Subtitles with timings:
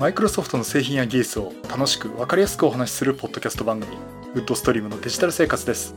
[0.00, 3.98] マイクロソフトの製品や技術を楽しく分かりやすくお話しするポッドキャスト番組
[4.32, 5.94] ウッドストリームのデジタル生活です。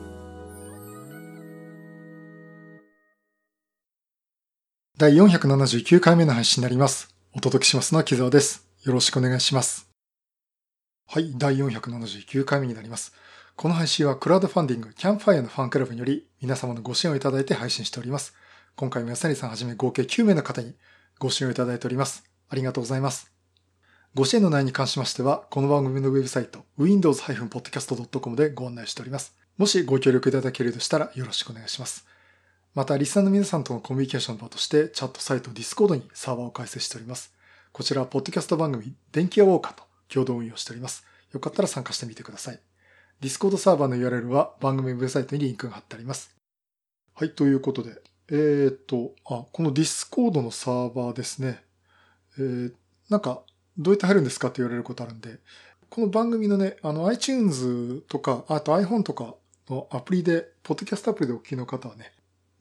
[4.97, 7.15] 第479回目の配信になります。
[7.33, 8.67] お届けしますのは木澤です。
[8.83, 9.87] よろしくお願いします。
[11.07, 13.13] はい第479回目になります。
[13.55, 18.33] この配信はクラウドファンディングキャンファイアのファンクラブにより皆様のご支援をいただいて配信しております。
[18.75, 20.75] 今回も安成さんはじめ合計9名の方に
[21.19, 22.25] ご支援をいただいております。
[22.49, 23.32] ありがとうございます。
[24.15, 29.35] ご支援の内容に関しましては、この番組のウェブサイト、windows-podcast.com でご案内しております。
[29.57, 32.05] もしご協力いただけるとしたらよろしくお願いします。
[32.75, 37.33] また、リスナーの皆さんとのコミュニケーションの場として、チャットサイト Discord にサーバーを開設しております。
[37.71, 41.03] こちらは、ポッドキャスト番組、電気屋ウォーカーと共同運用しております。
[41.31, 42.59] よかったら参加してみてください。
[43.19, 46.37] Discord サーバーの URL は番組ウェブサイトにリンクが貼ってあります。
[47.15, 51.63] はい、ということで、えー、っと、あ、この Discord のサーバーですね。
[52.37, 52.73] えー、
[53.09, 53.41] なんか、
[53.77, 55.39] どうやって入るんですかって言われることあるんで、
[55.89, 59.35] この番組のね、あの iTunes とか、あと iPhone とか
[59.69, 62.11] のアプリで、ポッドキャストアプリでお聞きの方はね、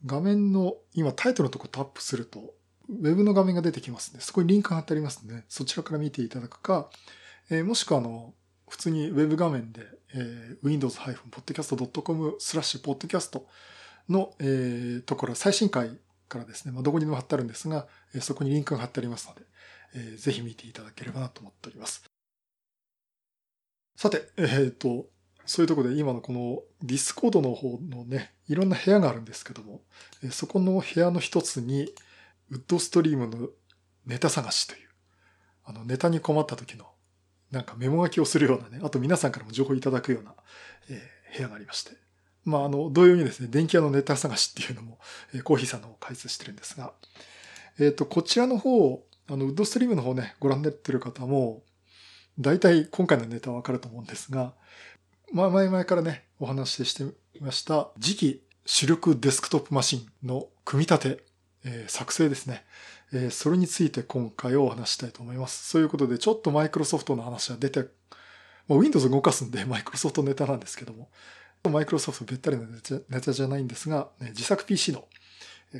[0.05, 2.53] 画面の今タイトルのとこタップすると、
[2.89, 6.89] ウェブの画面が出てきますんで、そこにリンク貼ってありますんで、そちらから見ていただくか、
[7.49, 8.33] えー、もしくはあの、
[8.67, 9.81] 普通にウェブ画面で、
[10.15, 13.47] えー、windows-podcast.com スラッシュポッドキャスト
[14.09, 19.41] の、えー、ところ、最新回からですね、まあ、どこにでも貼ってあるんですが、えー、そこにリンクが貼ってありますので、
[19.95, 22.03] えー、ぜひ見ていただければなと思っております。
[23.95, 25.05] さて、えっ、ー、と、
[25.45, 29.81] そういうとこで今のこのディスコードの方のね、いろんな部屋があるんですけども、
[30.23, 31.93] え、そこの部屋の一つに、
[32.49, 33.49] ウッドストリームの
[34.05, 34.89] ネタ探しという、
[35.65, 36.85] あのネタに困った時の、
[37.51, 40.33] なんかメモ書きをするようなね、あと皆さんからも情報いただくような、
[40.89, 41.91] えー、部屋がありまして、
[42.45, 44.99] まあ、あの、同様にですね、電気屋のネタ探しっていうのも、
[45.33, 46.93] え、コーヒーさんの方開設してるんですが、
[47.79, 51.63] えっ、ー、と、こちらの方あの、ウッドストリームの方ね、ご覧になってる方も、
[52.39, 54.53] 大体今回のネタはわかると思うんですが、
[55.31, 61.23] まあ前々からね、お話ししてみました、次期主力デスクトップマシンの組み立て、
[61.65, 62.65] えー、作成ですね。
[63.13, 65.69] えー、それについて今回をお話したいと思います。
[65.69, 67.81] そういうことで、ちょっとマイクロソフトの話は出て、
[68.67, 71.09] もう Windows 動かすんで マイクロソフトネタなんですけども、
[71.69, 75.07] マイクロソフトべったりのネタじゃないんですが、ね、自作 PC の、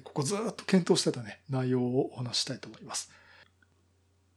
[0.04, 3.12] ここずっと検討してたね、内容をお話したいと思います。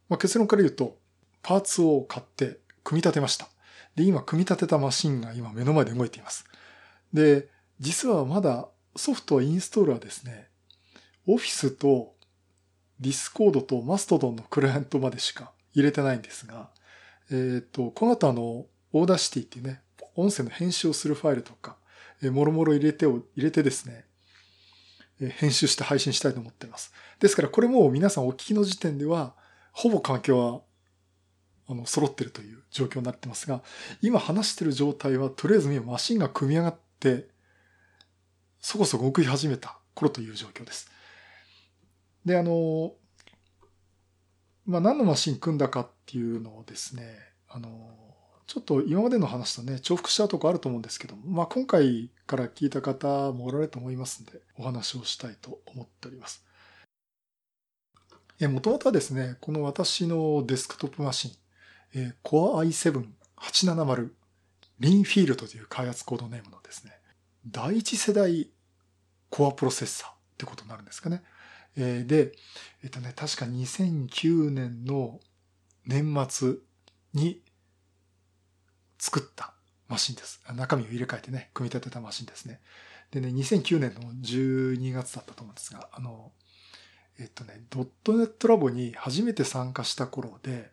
[0.09, 0.97] まあ、結論から言うと、
[1.41, 3.47] パーツを買って組み立てました。
[3.95, 6.45] で、今組み立てたマシンが今目の前で動いています。
[7.13, 7.47] で、
[7.79, 10.49] 実はまだソフトはインストールはですね、
[11.25, 12.15] オフィスと
[12.99, 16.69] ディスコードとマストドンのクライアントまでしか入れてないんですが、
[17.31, 19.81] えっ、と、この後あの、 Audacity っていうね、
[20.15, 21.77] 音声の編集をするファイルとか、
[22.21, 24.05] えー、もろもろ入れてを、入れてですね、
[25.19, 26.93] え編集して配信したいと思っています。
[27.19, 29.35] ですからこれも皆さんお聞きの時点では、
[29.77, 30.61] ほぼ環境は、
[31.69, 33.61] あの、揃ってるという状況になってますが、
[34.01, 37.27] 今話してる状態は、とりあえず今マシンが組み上がって、
[38.59, 40.89] そこそこ動き始めた頃という状況です。
[42.25, 42.95] で、あの、
[44.65, 47.15] まあ、何のマシン組んだかっていうのをですね、
[47.47, 47.69] あの、
[48.47, 56.46] ちょっと今までの話とね、重複したとこあると思うんですけど、まあ、今回から聞いた方もおられると思いますんで、お話をしたいと思っております。
[58.45, 61.31] もともとはですね、この私のデスクトップマシン、
[61.95, 62.67] え Core
[63.39, 64.09] i7-870
[64.79, 66.91] リンフィールドという開発コードネームのですね、
[67.47, 68.51] 第一世代
[69.31, 71.23] コアプロセッサーってことになるんですかね。
[71.75, 72.33] えで、
[72.83, 75.19] えっとね、確か2009年の
[75.85, 76.55] 年末
[77.13, 77.41] に
[78.99, 79.53] 作った
[79.87, 80.43] マシンです。
[80.53, 82.61] 中身を入れ替えてね、組み立てたマシンですね。
[83.11, 86.31] でね、2009年の12月だったと思うんですが、あの、
[87.19, 90.71] えっとね、ドットネットラボに初めて参加した頃で、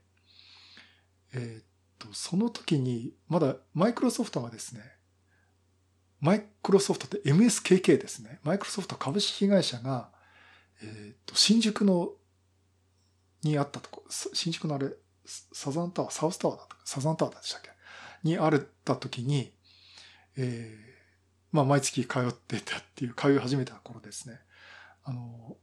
[1.33, 1.65] えっ
[1.99, 4.83] と、その時に、まだマイクロソフトがですね、
[6.21, 8.41] マイクロソフトって MSKK ですね。
[8.45, 10.11] マイクロソフト株式会社が、
[10.83, 12.13] えっと、新宿の、
[13.43, 14.89] にあったとこ、新宿のあれ、
[15.25, 17.71] サザンタワー、サウスタワーだったサザンタワーでしたっけ？
[18.23, 19.53] にあった時に、
[20.37, 24.41] えー、まあ、毎月通ってたっていう、通い始めた頃ですね。
[25.05, 25.57] あの、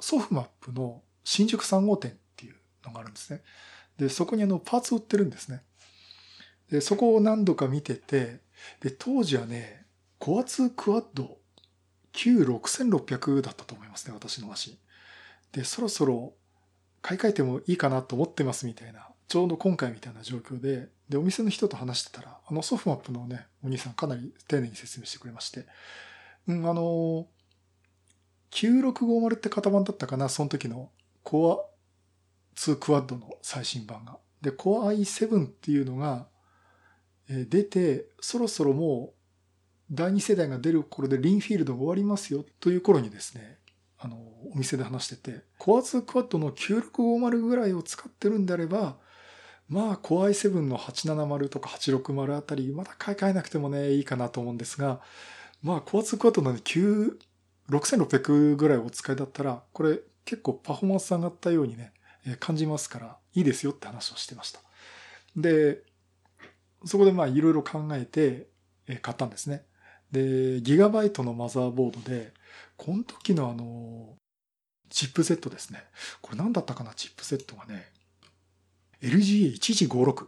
[0.00, 2.54] ソフマップの新宿3号店っていう
[2.84, 3.42] のがあるんですね。
[3.98, 5.62] で、そこにあのパーツ売ってるんですね。
[6.70, 8.40] で、そこを何度か見てて、
[8.80, 9.84] で、当時はね、
[10.18, 11.38] コア2クワッド
[12.12, 14.78] Q6600 だったと思いますね、私のマシン。
[15.52, 16.34] で、そろそろ
[17.02, 25.66] 買い替えてもいいかなと思ってますみたいな、ちょうど今回みたいな状況で、で、お店の人と話してたら、あのソフマップのね、お兄さんかなり丁寧に説明してくれまして、
[26.48, 27.26] うん、あの、
[28.54, 30.90] 9650って型番だったかな、その時の
[31.22, 31.74] コア
[32.58, 34.18] 2クワッドの最新版が。
[34.40, 36.28] で、Core i7 っていうのが、
[37.28, 39.24] 出て、そろそろもう
[39.90, 43.58] 第2世代が出る頃でリンフィールドが終わりますよという頃にですね、
[43.98, 48.96] あの、お店で話してて、Core 2クワッドの9650ぐらいを使ってるんであれば、
[49.68, 55.00] まあ、Core i7 の870とか860あたり、まだ買い替えなくてもね、いいかなと思うんですが、
[55.62, 57.16] まあ、Core 2クワッドの9、
[57.70, 61.92] 6600ぐらいお使いだったら、これ結構パフォーマンス上がったようにね、
[62.40, 64.60] 感じますから、いいですよって話をしてました。
[65.36, 65.82] で、
[66.84, 68.48] そこでまあいろいろ考えて
[69.00, 69.64] 買ったんですね。
[70.12, 72.32] で、ギガバイトのマザーボードで、
[72.76, 74.16] この時のあの、
[74.90, 75.82] チップセットですね。
[76.22, 77.86] これ何だったかなチップセットがね、
[79.02, 80.26] LGA1156。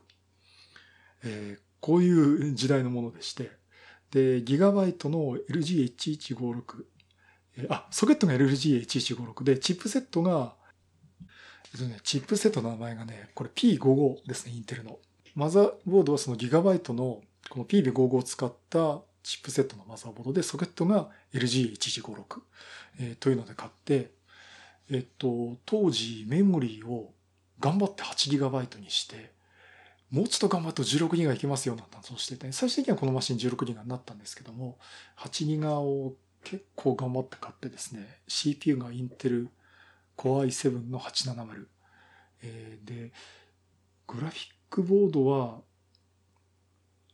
[1.24, 3.50] えー、こういう時代のものでして、
[4.10, 6.84] で、ギガバイトの LGA1156。
[7.68, 10.54] あ、ソケットが LGA1156 で、チップセットが、
[11.74, 14.98] えっとね、チップセットの名前がね、これ P55 ですね、インテルの。
[15.34, 17.20] マザーボードはそのギガバイトの
[17.50, 22.40] この PB55 を使ったチップセットのマザーボードで、ソケットが LG1156、
[23.00, 24.10] えー、というので買って、
[24.90, 27.12] えっと、当時メモリーを
[27.58, 29.34] 頑張って 8GB にして、
[30.10, 34.78] もうちょっと頑張ると 16GB いけますよなんて話をしてて、最終的にはこのマシン 16GB になったんですけども、
[35.18, 36.14] 8GB を
[36.48, 39.48] 結構頑張って買ってですね、CPU がインテル
[40.16, 41.66] Core i7 の870。
[42.44, 43.12] え、で、
[44.06, 45.58] グラフィックボードは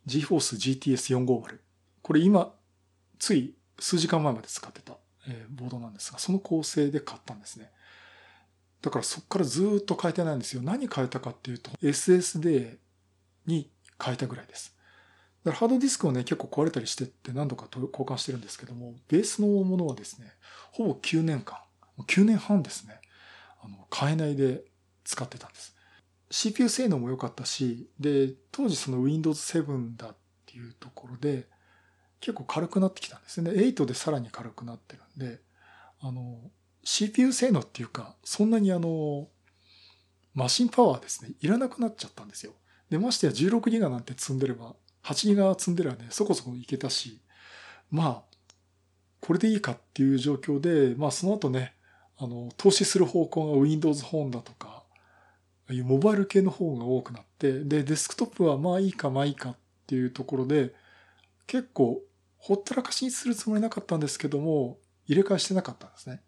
[0.07, 1.61] GForce GTS450。
[2.03, 2.53] これ今、
[3.19, 7.71] つい数時間前まで使ってた、えボードなんですが、その構成で買ったんですね。
[8.83, 10.61] だからそこからずっと変えてないんですよ。
[10.61, 12.77] 何変えたかっていうと、SSD
[13.47, 14.77] に変えたぐらいです。
[15.51, 20.33] らハードディスクをね、結構壊れたりしてって何度か交換してるんですけども、ベースのものはですね、
[20.71, 21.59] ほぼ9年間、
[21.99, 23.01] 9年半ですね、
[23.63, 24.63] あの、変えないで
[25.05, 25.75] 使ってたんです。
[26.31, 30.17] CPU 性能も良かったし、で、当時その Windows 7だっ
[30.47, 31.47] ていうところで、
[32.21, 33.51] 結構軽くなってきたんですね。
[33.51, 35.41] 8でさらに軽くなってるんで、
[36.01, 36.39] あの、
[36.85, 39.29] CPU 性能っていうか、そんなにあの、
[40.35, 42.53] マシンパワーですね、いらなくなっちゃったんですよ。
[42.89, 47.21] で、ましてや16ギガなんて積んでれば、8ギガ積んでればね、そこそこいけたし、
[47.91, 48.33] まあ、
[49.21, 51.75] これでいいかっていう状況で、まあその後ね、
[52.19, 54.85] あの、投資する方向が Windows ホンだとか、
[55.69, 59.57] ああいうモバイル系の方が多くなって、で、デスクトップはまあいいかまあいいかっ
[59.87, 60.75] ていうところで、
[61.47, 62.01] 結構
[62.39, 66.21] ほったらかしにするつもりなかったんですけども、入れ替えしてなかったんですね。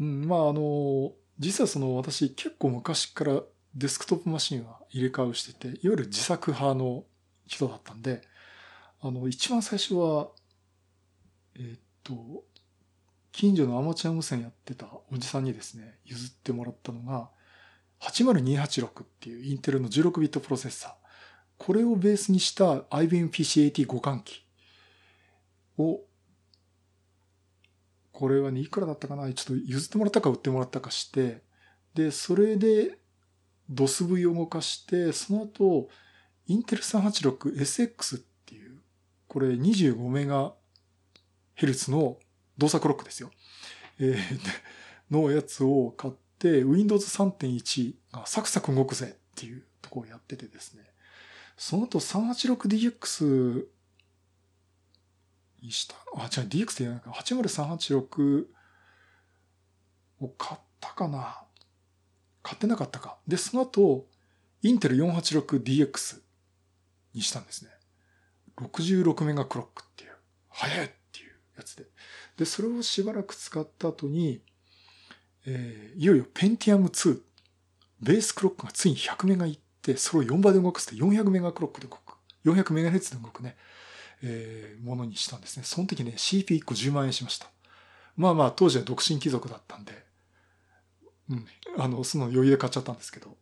[0.00, 3.40] うん、まああの、実はその私結構昔から
[3.74, 7.04] デスクトップマシンは入れ替えをしてて、いわゆる自作派の
[7.56, 8.22] 人だったんで、
[9.00, 10.28] あの、一番最初は、
[11.56, 12.44] え、っと、
[13.30, 17.30] 近所のアマチュア無線やってたおじさんにですね、譲ってもらったのが、
[18.00, 20.92] 80286っていうインテルの16ビットプロセッサー。
[21.58, 24.44] これをベースにした IBM PC-AT 互換機
[25.78, 26.00] を、
[28.12, 29.32] これはね、いくらだったかな？
[29.32, 31.42] ちょっと譲ってもらったか売ってもらったかして、
[31.94, 32.98] で、それで
[33.70, 35.88] DOSV を動かして、その後、
[36.52, 38.78] インテル 386SX っていう、
[39.26, 40.52] これ25メガ
[41.54, 42.18] ヘルツの
[42.58, 43.30] 動作クロックですよ。
[43.98, 50.84] えー、のやつを買って、Windows 3.1がサクサク動くぜっていうとこをやっててですね。
[51.56, 53.64] その後 386DX
[55.62, 58.44] にした、あ、違う、DX って言わないか、80386
[60.20, 61.44] を買ったかな
[62.42, 63.16] 買ってなかったか。
[63.26, 64.06] で、その後、
[64.60, 66.21] インテル 486DX
[67.14, 67.70] にしたんですね。
[68.56, 70.10] 66メガクロックっていう、
[70.48, 71.86] 早いっていうやつで。
[72.36, 74.42] で、それをしばらく使った後に、
[75.46, 77.20] えー、いよいよペンティアム2、
[78.00, 82.16] ベースクロックがついに100メガいって、それを4倍で動かすと400メガクロックで動く。
[82.44, 83.56] 400メガヘッツで動くね、
[84.22, 85.62] えー、ものにしたんですね。
[85.64, 87.48] その時ね、CP1 個10万円しました。
[88.16, 89.92] まあまあ、当時は独身貴族だったんで、
[91.30, 91.46] うん、
[91.78, 93.36] あの、その余裕で買っちゃったんですけど、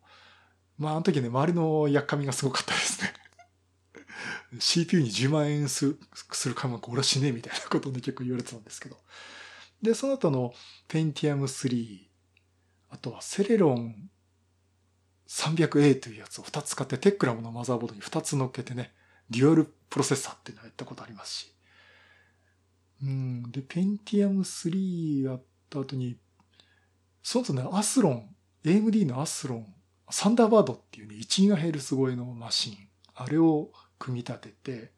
[0.77, 3.13] まあ、あの時ね、周りのやっかみがすごかったですね。
[4.59, 5.99] CPU に10万円する、
[6.31, 8.97] する買い物俺はしねえみたいなことをね、結構言われてたんですけど。
[9.81, 10.53] で、その後の
[10.87, 11.99] ペンティアム3、
[12.89, 14.09] あとはセレロン
[15.27, 18.93] 300A というやつを2つ使ってテックラムのマザーボードに2つ乗っけてね、
[19.29, 21.55] デュアルプロセッサーっていうのをやったことありますし。
[23.01, 23.51] うん。
[23.51, 26.17] で、ペンティアム3やった後に、
[27.23, 28.35] その後ね、アスロン、
[28.65, 29.73] AMD のアスロン、
[30.09, 32.77] サンダーバードっていうね、1GHz 超えのマシン、
[33.15, 34.91] あれを組み立てて、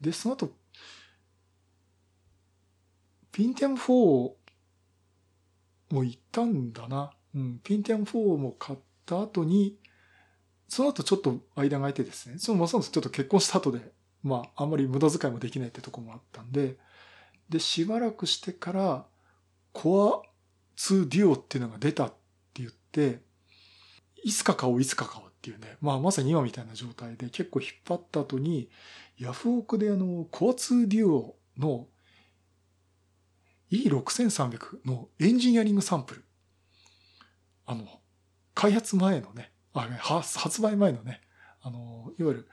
[0.00, 0.52] で、その後、
[3.32, 4.32] ピンティアム4
[5.90, 7.12] も行ったんだな。
[7.34, 9.76] うん、ペンティアム4も買った後に、
[10.68, 16.76] その後ちょっと間が空いてですね、そのまさにちょっと結婚した後で、まあ、あんまり無駄遣いもできないってとこもあったんで、
[17.48, 19.06] で、しばらくしてから、
[19.72, 20.30] コア
[20.76, 22.10] 2デュオっていうのが出たっ
[22.54, 23.20] て言って、
[24.22, 28.68] いつか買おう、いつか買おうっていうね、まあまさに今みたいな状態で結構引っ張った後に、
[29.18, 31.86] ヤフオクであの、コア2デュオの
[33.70, 36.24] E6300 のエンジニアリングサンプル。
[37.64, 37.86] あの、
[38.54, 39.88] 開発前のね、あ
[40.36, 41.22] 発売前のね、
[41.62, 42.48] あの、いわゆる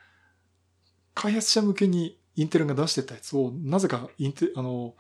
[1.14, 4.96] 開発者向けにインテルが出してたやつを、なぜかインテ、あの、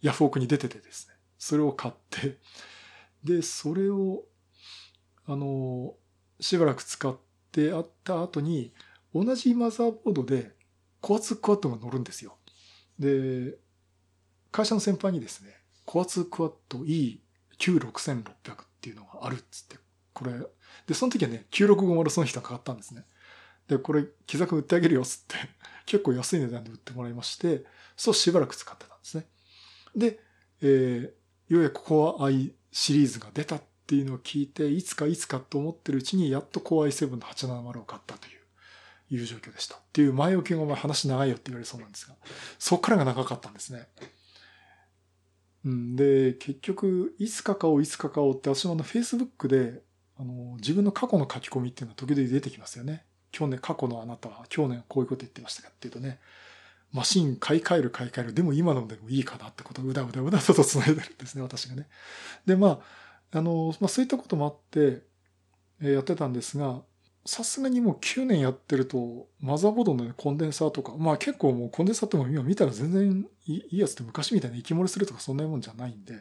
[0.00, 2.38] ヤフオクに出ててですね、それを買って、
[3.24, 4.22] で、それを、
[5.26, 5.94] あの、
[6.40, 7.16] しばらく使っ
[7.52, 8.72] てあった後に、
[9.14, 10.52] 同じマザーボードで、
[11.00, 12.38] コアツクワッドが乗るんですよ。
[12.98, 13.58] で、
[14.50, 15.54] 会社の先輩にですね、
[15.84, 19.76] コアツクワッド E96600 っていうのがあるっつって、
[20.12, 20.32] これ、
[20.86, 23.04] で、その時はね、9650その人がかかったんですね。
[23.68, 25.36] で、これ、木く売ってあげるよっつって、
[25.86, 27.64] 結構安い値段で売ってもらいまして、
[27.96, 29.26] そうしばらく使ってたんですね。
[29.94, 30.20] で、
[30.60, 38.30] えー、ようやくコア i シリーズが出たっっていうのを聞いて、いつかいつかと思ってるうちに、やっとコア i7 の870を買ったとい
[39.10, 39.74] う、いう状況でした。
[39.74, 42.14] っていう前置きがお前話長いよって言われそうなんですが、
[42.58, 43.86] そっからが長かったんですね。
[45.66, 49.82] うん、で、結局、いつか買おう、いつか買おうって、私もあの、Facebook で、
[50.18, 53.04] あの、自分の過去の書き込みっていうのは時々出てきますよね。
[53.30, 56.18] 去年、過去のあなたは、去年こういうこと言ってましたかっていうとね、
[56.92, 61.86] マシン買い替える買い替える、でも今のでもいいかなってことをうだうだうだと繋いでるんですね、私がね。
[62.46, 62.80] で、まあ、
[63.32, 65.02] あの、まあそういったこともあって、
[65.80, 66.82] えー、やってたんですが、
[67.24, 76.14] さすがにもう9年やってると、マザーボードの、ね、コンデンサーとか、まあ結構もうコンデンサーっても今見たら全然いいやつって昔みたいに息漏れするとかそんなもんじゃないんで、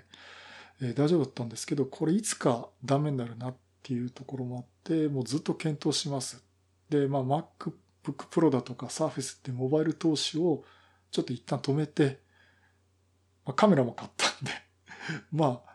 [0.82, 6.44] えー、大丈夫だったんですけど、これいつかダメになるなっていうところもあって、もうずっと検討します。
[6.90, 7.74] で、まあ MacBook
[8.30, 10.64] Pro だとか Surface ってモバイル投資を
[11.10, 12.20] ちょっと一旦止めて、
[13.46, 14.52] まあ、カメラも買ったんで
[15.32, 15.71] まあ、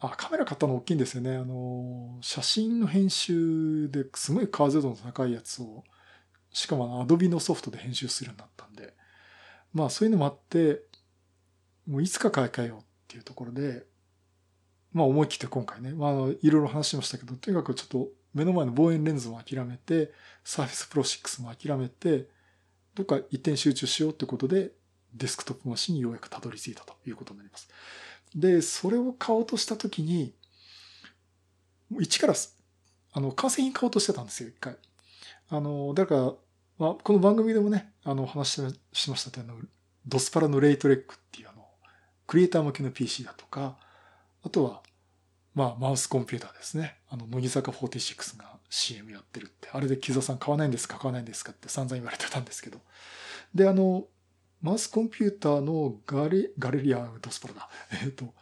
[0.00, 1.36] あ、カメラ買ったの大きいんですよね。
[1.36, 5.84] あの、写真の編集ですごい解像度の高いやつを、
[6.52, 8.94] しかも Adobe のソフトで編集するようになったんで、
[9.72, 10.82] まあそういうのもあって、
[11.86, 13.86] もういつか買い替えようっていうところで、
[14.92, 20.12] まあ思い切って今回ね、まあいろいろ話しましたけど、とにかくちょっと目の前の望遠レンズも諦めて、
[20.44, 22.28] Surface Pro 6も諦めて、
[22.94, 24.70] どっか一点集中しようってことで、
[25.14, 27.68] デスクトップマシンにようやくたどり着いたということになります。
[28.34, 30.34] で、それを買おうとしたときに、
[32.00, 32.34] 一から、
[33.12, 34.76] あの、完成品買おうとしてたんですよ、一回。
[35.50, 36.32] あの、だから、
[36.78, 38.60] まあ、この番組でもね、あの、お話
[38.92, 39.54] しましたとあの、
[40.06, 41.66] ドスパラのレイトレックっていうあの、
[42.26, 43.76] クリエイター向けの PC だとか、
[44.42, 44.82] あとは、
[45.54, 46.98] まあ、マウスコンピューターですね。
[47.10, 49.68] あの、乃木坂46が CM やってるって。
[49.72, 52.78] あれで木座さん買わないんですか買わないんですかって散々言われてたんですけど。
[53.54, 54.04] で、あの、
[54.60, 57.68] マウスコンピューターのガレ、ガレリアドスパラだ。
[58.04, 58.34] えっ、と、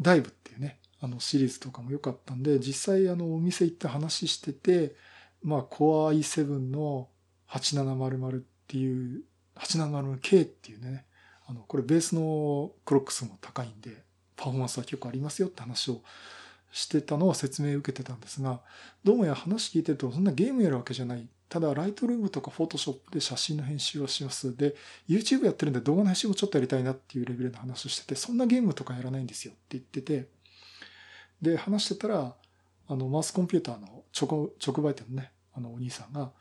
[0.00, 4.94] ダイブっていうね、あのシリーズとかも良かったんで、実際あのお店行って話してて、
[5.42, 7.08] まあ Core i7 の
[7.48, 9.22] 8700っていう、
[9.56, 11.04] 8700K っていうね、
[11.46, 14.02] あの、これベースのクロック数も高いんで、
[14.36, 16.02] パフォーマンスは結構ありますよって話を
[16.72, 18.60] してたのは説明受けてたんですが、
[19.04, 21.28] どうもや話聞いてるとそんなゲームやるわけじゃない。
[21.52, 24.56] ただ、ライトルームとかフォトショップで写真の編集をします。
[24.56, 24.74] で、
[25.06, 30.28] YouTube やってるんで動画の編集もちょっとやりたいなっていうレベルの話をしてて、そんなゲームとかやらないんですよって言ってて、
[31.42, 32.34] で、話してたら、
[32.88, 36.32] あの、マウスコンピューターの直直売店のね、あの、お兄さんが、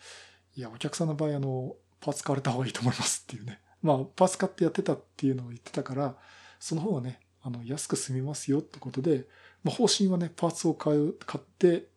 [0.55, 3.59] いや、お客さんの場合、あの、パーツ買われた方がいいと思いますっていうね。
[3.81, 6.15] まあ、パーツ買ってやってたっていうのを言ってたから、
[6.57, 9.25] その方がね、あの、安く済みますよってことで、
[9.65, 11.87] まあ、方針はね、パーツを買う、買って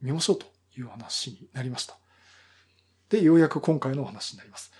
[0.00, 2.01] みましょうという話になりました。
[3.12, 4.72] で、ようやく今回のお話になります。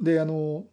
[0.00, 0.64] で、あの、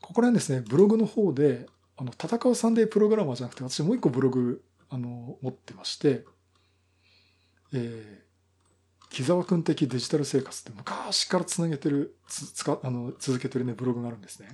[0.00, 1.66] ここら辺ですね、ブログの方で、
[1.96, 6.24] あの、戦うサンデープログラマーじゃなくて、私もう一個ブログ、あの、持ってまして、
[7.72, 14.50] えー、木沢くん的デジタル生活って昔からつなげてる、つ、つか、あの、続けてるね、ブログがあるんですね。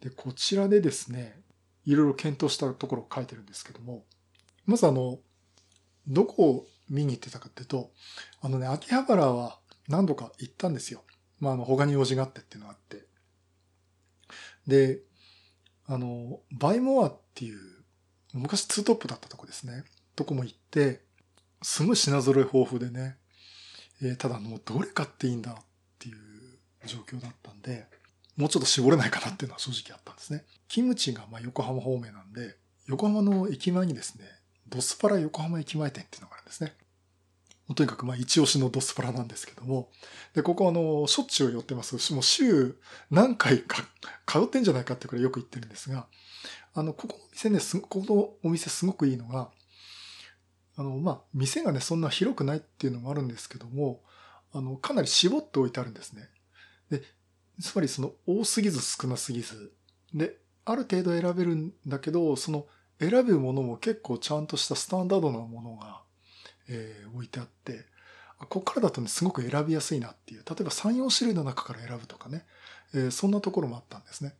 [0.00, 1.38] で、こちらでですね、
[1.84, 4.06] いろいろ検討したところを書いてるんですけども、
[4.64, 5.18] まずあの、
[6.06, 7.90] どこを見に行ってたかっていうと、
[8.40, 9.59] あのね、秋葉原は
[9.90, 11.02] 何度か行ったんですよ。
[11.40, 13.04] まあ、あの、他に用事があってっていうのがあって。
[14.66, 15.00] で、
[15.86, 17.58] あの、バイモアっていう、
[18.32, 19.84] 昔ツートップだったとこですね。
[20.14, 21.02] とこも行って、
[21.62, 23.16] すごい品揃え豊富でね、
[24.00, 25.54] えー、ただもうどれ買っていいんだっ
[25.98, 26.16] ていう
[26.86, 27.86] 状況だったんで、
[28.36, 30.44] もうちょっと絞れないかなっていうのは正直あったんですね。
[30.68, 32.56] キムチがまあ横浜方面なんで、
[32.86, 34.24] 横浜の駅前にですね、
[34.68, 36.74] ドスパラ横浜駅前店っていうのがあるんですね。
[37.74, 39.90] とにかくまあ一押しのドスパラなんですけども、
[40.34, 42.12] で、ここあの、しょっちゅう寄ってます。
[42.12, 42.76] もう週
[43.10, 43.84] 何回か
[44.26, 46.06] 通ってんじゃないかってくらいよく行ってるんですが、
[46.74, 49.50] あの、ここの店ね、ここのお店すごくいいのが、
[50.76, 54.02] あの、まあ、店がね、そんな広くないっていうのもあるんですけども、
[54.52, 56.28] あの、かなり絞っておいてあるんですね。
[56.90, 57.02] で、
[57.60, 59.72] つまりその多すぎず少なすぎず。
[60.14, 62.66] で、ある程度選べるんだけど、その
[62.98, 66.02] 選ぶものも結構ちゃんとしたスタンダードなものが、
[66.70, 67.84] えー、置いてあって、
[68.38, 70.44] ここからだとね、すごく選びやすいなっていう。
[70.48, 72.46] 例えば3、4種類の中から選ぶとかね。
[72.94, 74.34] えー、そんなところもあったんですね。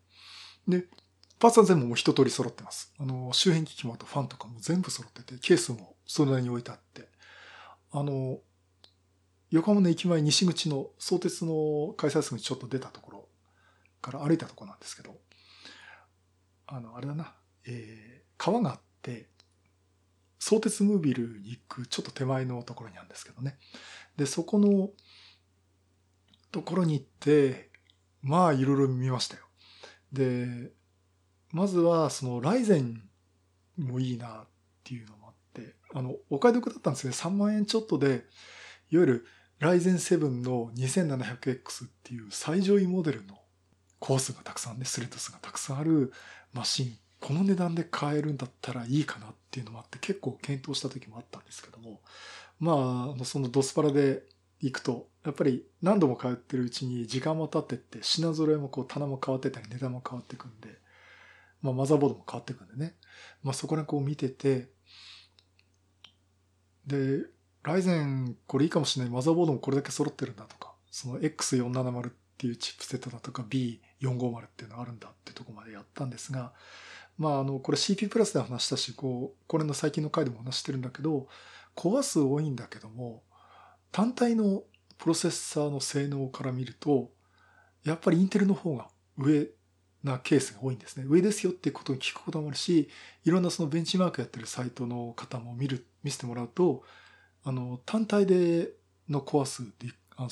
[0.66, 0.87] で、
[1.38, 2.92] パーツは全部もう一通り揃ってます。
[2.99, 7.08] あの、周辺機器もあとファンとかも全部揃ってて、ケースもそれなりに置いてあって、
[7.92, 8.38] あの、
[9.50, 13.28] 横浜の駅前西口の相鉄の改札口にちょっと出たところ
[14.00, 15.16] から歩いたところなんですけど、
[16.66, 17.34] あの、あれだな、
[17.66, 19.28] えー、川があって、
[20.40, 23.59] 相鉄ムービルに行くちょっと手前のところにあるんですけどね。
[24.16, 24.88] で、そこの
[26.50, 27.70] ところに行って、
[28.23, 29.42] まあいろいろ見ましたよ。
[30.12, 30.73] で、
[31.52, 33.02] まずはそのライゼン
[33.76, 34.49] もいいなっ
[34.82, 37.12] ていうのもあって、あの、お買い得だったんですね。
[37.12, 38.25] 3万円ちょっとで、
[38.90, 39.26] いわゆる
[39.59, 43.38] ライゼン7の 2700X っていう最上位モデルの
[43.99, 46.12] コースがたくさんね、スレッドスがたくさんある
[46.54, 52.00] マシン、この値段で買えるんだったらいいかなっていうのもあって結構検討した時もあったんですけども、
[52.58, 54.22] まあ、そのドスパラで
[54.60, 60.78] 行くと、やっぱり何度も通ってるうちに時間も経ってって品揃えもこう棚も変わってたり値段も変わってくんで、
[61.62, 62.94] まあマザーボードも変わってくんでね、
[63.42, 64.68] まあそこらこう見てて、
[66.86, 67.24] で、
[67.62, 69.12] ライゼンこれいいかもしれない。
[69.12, 76.54] マザーボードもこれだけ揃ってるんだとか、その X470 っていうチップセットだとか B450 っていうのがあるんだっていうとこまでやったんですが、
[77.20, 81.28] まああの、これ CP プラスで話したし、こう、これの最近の回でも話してるんだけど、
[81.74, 83.22] コア数多いんだけども、
[83.92, 84.62] 単体の
[84.96, 87.10] プロセッサーの性能から見ると、
[87.84, 89.49] やっぱりインテルの方が上
[90.02, 91.04] なケースが多いんですね。
[91.06, 92.88] 上ですよっていうことを聞くこともあるし、
[93.25, 96.84] いろんなそのベンチマークやってるサイトの方も見る、見せてもらうと、
[97.45, 98.71] あの、単体で
[99.10, 100.30] のコア数で、あの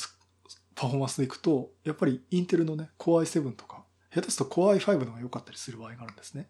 [0.74, 6.48] パフォーマンスでいくと、やっぱりインテルのね、Core i7 とか、下手すると Core i5 の方が良かったりする場合があるんですね。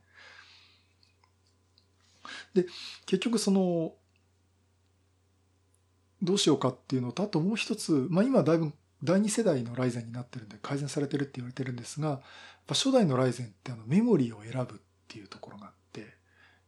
[2.54, 2.66] で、
[3.06, 3.94] 結局その、
[6.22, 8.72] どうしようかっていうのと、あともう一つ、まあ今だいぶ
[9.04, 12.20] 第2世代のライゼンになってるんで改善されてるって言われてるんですが、
[12.68, 16.06] 初代のライゼンってあのメモリーを選ぶっていうところがあって、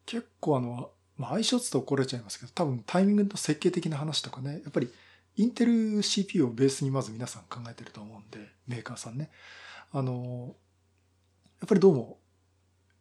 [0.07, 4.89] 結構あの、まあ相性つと怒られちゃいますけど、多分タイミングの設計的な話とかね、やっぱり
[5.37, 9.31] インテル CPU をベースにまず皆さん考えてると思うんで、メーカーさんね。
[9.93, 10.55] あの、
[11.61, 12.19] やっぱりどうも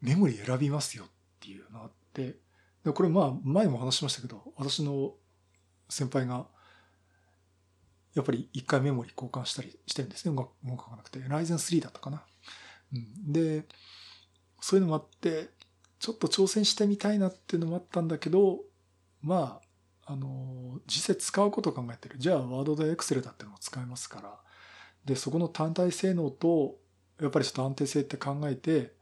[0.02, 1.08] メモリー選びますよっ
[1.39, 2.36] ていうのがあって、
[2.84, 5.13] でこれまあ前も話しましたけど、私の
[5.89, 6.48] 先輩が
[8.15, 10.36] やっぱり一回メモリ交換したりしてるんですね。
[10.36, 11.20] 音楽がなくて。
[11.28, 12.24] ライゼン3だったかな。
[12.94, 13.65] うん、で、
[14.62, 15.50] そういうのもあって、
[16.00, 18.60] ちょっと挑戦してみたいなっていうのもあったんだけど、
[19.22, 19.62] ま
[20.06, 22.15] あ、あの、実際使うことを考えてる。
[22.18, 24.39] じゃあ、ワードでエクセルだっていうのも使えますから。
[25.06, 26.78] で、そこの単体性能と、
[27.22, 28.94] やっぱりちょっと安定性って考えて、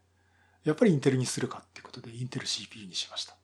[0.63, 3.36] やっぱりインテルにするかっていうことで、インテル CPU にしました。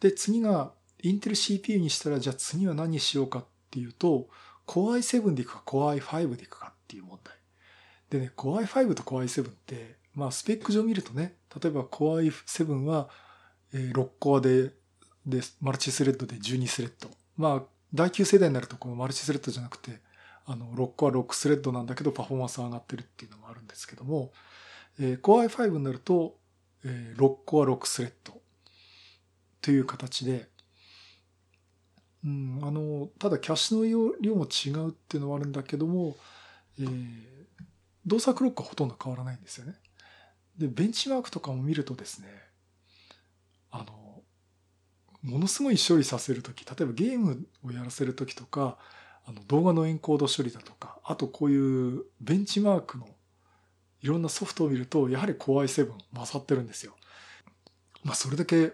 [0.00, 4.28] で、次が、インテル CPU にしたら、じゃあ次は何にしようかっていうと、
[4.66, 7.34] Core i7 でいくか Core i5 でいくかっていう問題。
[8.10, 13.08] でね、Core i5 と Core i7 って、まあスペック上見るとね、例えば Core i7 は
[13.72, 14.72] 6コアで、
[15.26, 17.10] で、マルチスレッドで12スレッド。
[17.36, 20.00] まあ、第9世代になるとこのマルチスレッドじゃなくて、
[20.46, 24.32] あの、6コア6スレッドなんだけどパフォーマンス上がってるっていうのもあるんですけども、
[24.98, 26.36] えー、Core i5 になると、
[26.84, 28.39] えー、6コア6スレッド
[29.60, 30.48] という形で、
[32.24, 36.16] うん、あの、ただキャッシュの量も違うっていうのはあるんだけども、
[36.78, 36.90] えー、
[38.06, 39.74] 動作クロックはほとんど変わらないんですよね。
[40.58, 42.28] で、ベンチマークとかも見るとですね、
[43.70, 44.22] あの、
[45.22, 48.78] ものすごい処理させるとき、例えばゲームをやらせるときとか、
[49.24, 53.06] あの動画のエンコード処理だとか、あとこういうベンチマークの
[54.02, 56.96] いろんなソフトを見ると、やはり Core i7 勝ってるんですよ。
[58.02, 58.72] まあそれだけ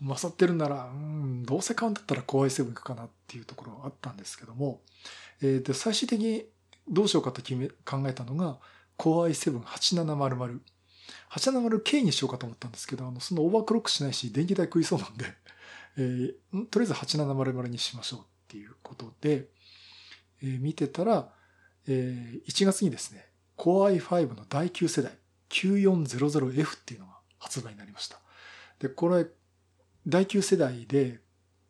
[0.00, 4.80] 勝ってるなら、うん、どうせ買うんだったら Core i7 行くかなっていうところはあったんですけども、
[5.42, 6.44] えー、で最終的に
[6.88, 8.58] どうしようかと決め考えたのが
[8.98, 10.60] Core i7-8700。
[11.30, 15.26] 8700K にしようかと思ったんですけど、あの、そのオーバークロックしないし、電気代食いそうなんで、
[15.96, 19.48] えー、とりあえず8700にしましょうっていうことで、
[20.42, 21.32] えー、見てたら、
[21.86, 25.12] えー、1月にですね、Core i5 の第9世代
[25.50, 28.18] 9400F っていうのが発売になりました。
[28.78, 29.26] で、これ、
[30.06, 31.20] 第9世代で、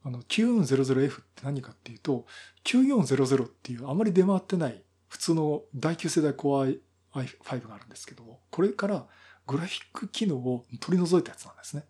[0.03, 2.27] あの、9400F って何かっていうと、
[2.65, 6.79] 9400っていうあまり出回ってない普通の第9世代 Core
[7.15, 9.07] i5 があるんですけども、これから
[9.47, 11.85] グラフィック機能を取り除いたやつなんですね。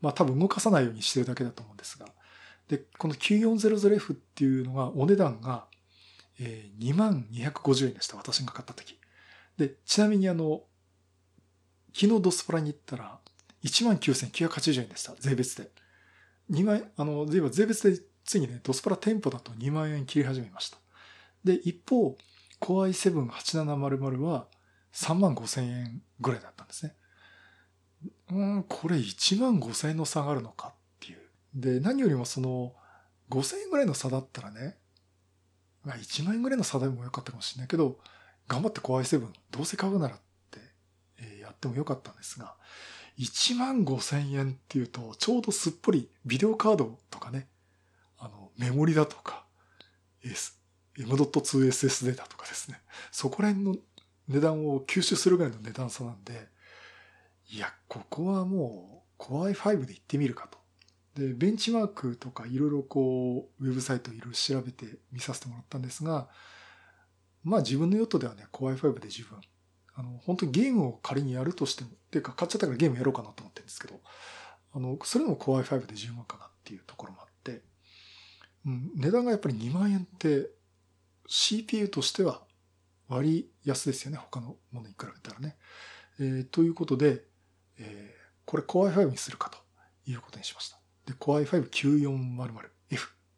[0.00, 2.06] まあ多分動かさないようにしてるだけだと思うんですが。
[2.68, 5.66] で、この 9400F っていうのがお値段が、
[6.38, 8.16] えー、2250円でした。
[8.16, 8.98] 私が買った時。
[9.58, 10.62] で、ちなみにあの、
[11.92, 13.18] 昨日ドスプラに行ったら
[13.64, 15.14] 19,980円でした。
[15.18, 15.70] 税別で。
[16.50, 20.78] 2万円、あの、税別でついにね、ドスプラ店舗だと2万円切り始めました。
[21.44, 22.16] で、一方、
[22.60, 24.46] Core i7-8700 は
[24.92, 26.94] 3万5千円ぐらいだったんですね。
[28.30, 31.18] うん、これ1万5千円の差があるのかっていう。
[31.54, 32.74] で、何よりもその、
[33.30, 34.76] 5千円ぐらいの差だったらね、
[35.84, 37.98] まあ1万円ぐらいの差でもよかったかもしれないけど、
[38.48, 40.18] 頑張って Core i7、どうせ買うならっ
[40.50, 40.60] て、
[41.18, 42.54] えー、やってもよかったんですが、
[43.20, 47.48] 1万5千円っていうと、ちょうどすっぽりビデオカードとかね、
[48.18, 49.44] あの、メモリだとか、
[50.24, 50.58] S、
[50.98, 52.80] M.2SSD だとかですね。
[53.12, 53.76] そこら辺の
[54.28, 56.48] 値段を吸収するぐらいの値段差なんで、
[57.50, 60.58] いや、ここはもう Core i5 で行ってみるかと。
[61.20, 66.28] で、ベンチマークとかいろいろこう、ウェブサイトいろいろ調べて見させてもらったんですが、
[67.42, 69.40] まあ自分の用途ではね、Core i5 で十分。
[69.94, 74.00] あの、本当にゲームを仮にやるとしても、っていうか買っちゃったからゲームやろうかなと思ってるんですけど、
[74.72, 77.62] あの、それでも Core i5 で十分かなっていうところもあって、
[78.66, 80.48] うん、値段がやっぱり2万円って
[81.26, 82.42] CPU としては
[83.08, 84.18] 割安ですよね。
[84.18, 85.56] 他のものに比べたらね。
[86.18, 87.24] えー、ということで、
[87.78, 89.58] えー、これ Core i5 にするかと
[90.06, 90.78] いうことにしました。
[91.06, 92.60] で、Core i5-9400F っ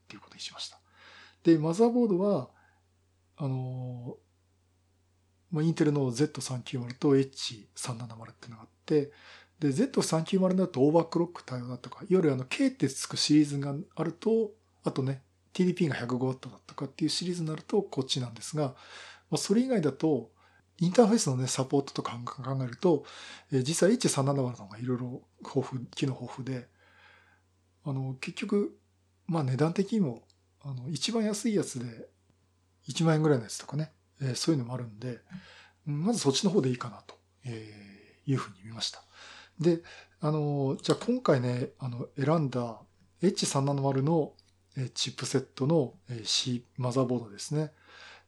[0.08, 0.78] ていうことにしました。
[1.44, 2.50] で、マザーボードは、
[3.36, 4.31] あのー、
[5.52, 9.12] まあ、インテルの Z390 と H370 っていうのがあって、
[9.60, 14.50] で、Z390 だとオーバークロック対応だとか、いわゆるあの K ってつくシリーズがあると、
[14.82, 18.74] あとね、TDP が 105W だったかっていうシリーズになるとこっちなんですが、ま
[19.32, 20.30] あ、それ以外だと、
[20.78, 23.04] インターフェースのね、サポートとか考えると、
[23.52, 26.66] えー、実は H370 の方がいろいろ豊富、機能豊富で、
[27.84, 28.76] あの、結局、
[29.26, 30.22] まあ値段的にも、
[30.62, 32.08] あの、一番安いやつで
[32.88, 35.20] 1万円ぐらいのやつとかね、え、そういうのもあるんで、
[35.84, 39.02] まずそっちの方でいいかなと、え、いうふうに見ました。
[39.58, 39.82] で、
[40.20, 42.80] あの、じゃあ今回ね、あの、選んだ
[43.22, 44.32] H370 の
[44.94, 47.72] チップセットの C マザーボードですね。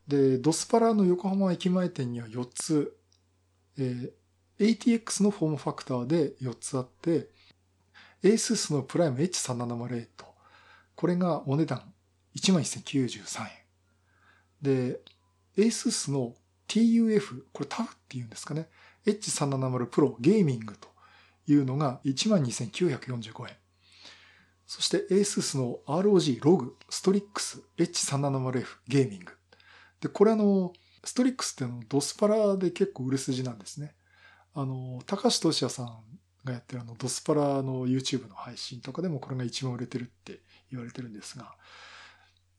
[0.07, 2.97] で、ドスパラの横浜駅前店には4つ、
[3.79, 7.31] えー、ATX のフォームファクターで4つあって、
[8.23, 10.09] ASUS のプライム H3708。
[10.97, 11.93] これがお値段
[12.37, 13.49] 11,093円。
[14.63, 15.01] で、
[15.57, 16.35] ASUS の
[16.69, 18.69] TUF、これ TAF っていうんですかね。
[19.07, 20.88] H370 Pro ゲーミングと
[21.47, 23.57] いうのが12,945円。
[24.67, 29.33] そして ASUS の ROG ログストリックス H370F ゲーミング。
[30.01, 30.73] で、これあの、
[31.05, 33.95] ストリックスってのドスパラで結構売れ筋なんですね。
[34.55, 36.03] あの、高橋俊也さん
[36.45, 40.40] がやってるあのドスパラの YouTube の配信とかでもこれが一番売れてるって
[40.71, 41.55] 言われてるんですが、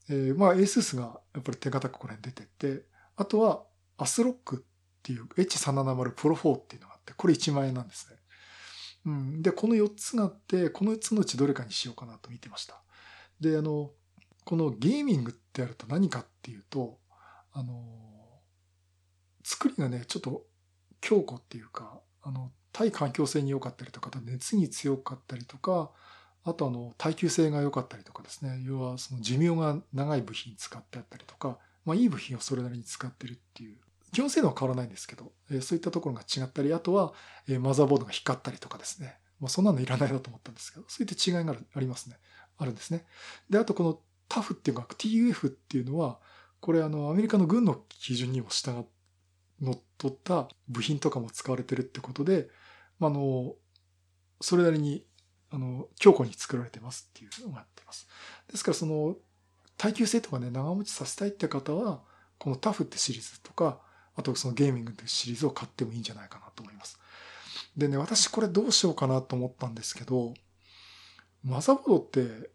[0.09, 2.83] えー、まあ ASUS がやっぱり手堅くこれに出てて、
[3.15, 3.63] あとは
[3.97, 4.59] アスロックっ
[5.03, 8.17] ていう H370 Pro 4っていうのがあって、これ1万円なんですね。
[9.05, 9.41] うん。
[9.41, 12.81] で、この4つがあって、この4つのうちどれかにしようかなと見てました。
[13.39, 13.91] で、あの、
[14.43, 16.97] このゲーミングってやると何かっていうと、
[17.51, 17.83] あの、
[19.43, 20.43] 作りがね、ちょっと
[21.01, 25.91] 強固っていうか、あの、対環境性に良かったりとか、熱に強かったりとか、
[26.45, 33.77] あとあの、耐久性が良かったりとかですね、要はその寿命が長い部品使ってあったりとか、まあいい部品をそれなりに使ってるっていう
[34.13, 37.13] 基本性能は変わらないんですけど、えそういったところが違ったり、あとは、
[37.49, 39.17] えマザーボードが光ったりとかですね。
[39.41, 42.17] まあ、そんなのいらないなと思ったんですけど、そういった違いがありますね。
[42.57, 43.05] あるんですね。
[43.49, 46.19] で、あとこの TAF っていうか TUF っていうのは、
[46.61, 48.85] これあの、アメリカの軍の基準にも従っ
[49.61, 52.49] 乗っ取った部品とかも使われてるってことで、
[52.99, 53.55] まあ、の、
[54.41, 55.05] それなりに、
[55.55, 58.07] あの、強固に作られてますっていうのがあってます。
[58.51, 59.15] ですからその、
[59.77, 62.01] 耐久性とかね、長持ちさせたいって方は、
[62.37, 63.79] この TAF ってシリーズとか、
[64.17, 66.99] あとそのゲーミングというシリーズを買ってもいいんじゃないかなと思います。
[67.77, 70.33] でね、私これどうしようかなと思ったんですけど、
[71.41, 72.49] マザーボードって、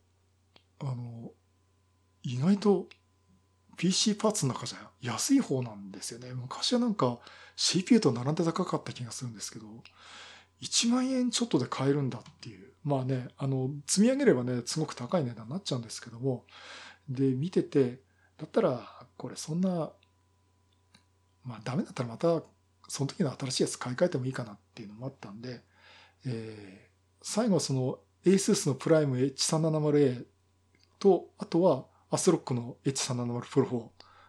[0.80, 1.30] あの、
[2.22, 2.88] 意外と
[3.78, 6.34] PC パーツの中じゃ安い方なんですよね。
[6.34, 7.18] 昔はなんか
[7.56, 9.66] CPU と並んで高かった気がするんですけど、
[10.62, 12.70] 1万円ちょっとで買えるんだっていう。
[12.83, 16.44] まあね、あの、積み上げればね、すごく高い値段になっちゃうんですけども、
[17.09, 18.01] で、見てて、
[18.38, 19.92] だったら、これそんな
[21.44, 22.42] まあダメだったらまた
[22.88, 25.62] その時の新しいやつ買い替えてもいいかなっていうのもあったんで、
[26.27, 26.88] えー、
[27.23, 30.25] 最後その ASUS のプライム H370A
[30.99, 33.85] と、あとはアスロックの H370 Pro 4、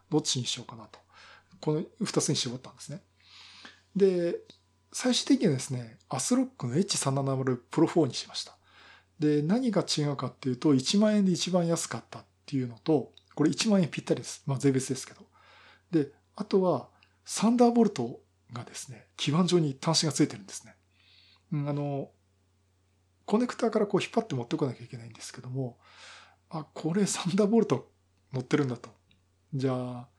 [0.10, 1.00] どっちにしようかなと。
[1.60, 3.02] この2つに絞ったんですね。
[3.96, 4.36] で、
[4.93, 8.58] 最終的にはですね、アスロックの H370 Pro 4にしました。
[9.19, 14.43] で、何が違うかっていうと、1万円で一番安かったっていうのと、これ1万円ぴったりです。
[14.45, 15.21] まあ税別ですけど。
[15.91, 16.89] で、あとは、
[17.23, 18.19] サンダーボルト
[18.51, 20.75] がですね、基板上に端子がついてるんですね。
[21.54, 22.10] うん、あの、
[23.25, 25.77] コネクターからこう引っ張って持ってこなきゃいけないんですけども、
[26.49, 27.89] あ、これサンダーボルト
[28.34, 28.89] 乗ってるんだと。
[29.54, 30.10] じゃあ、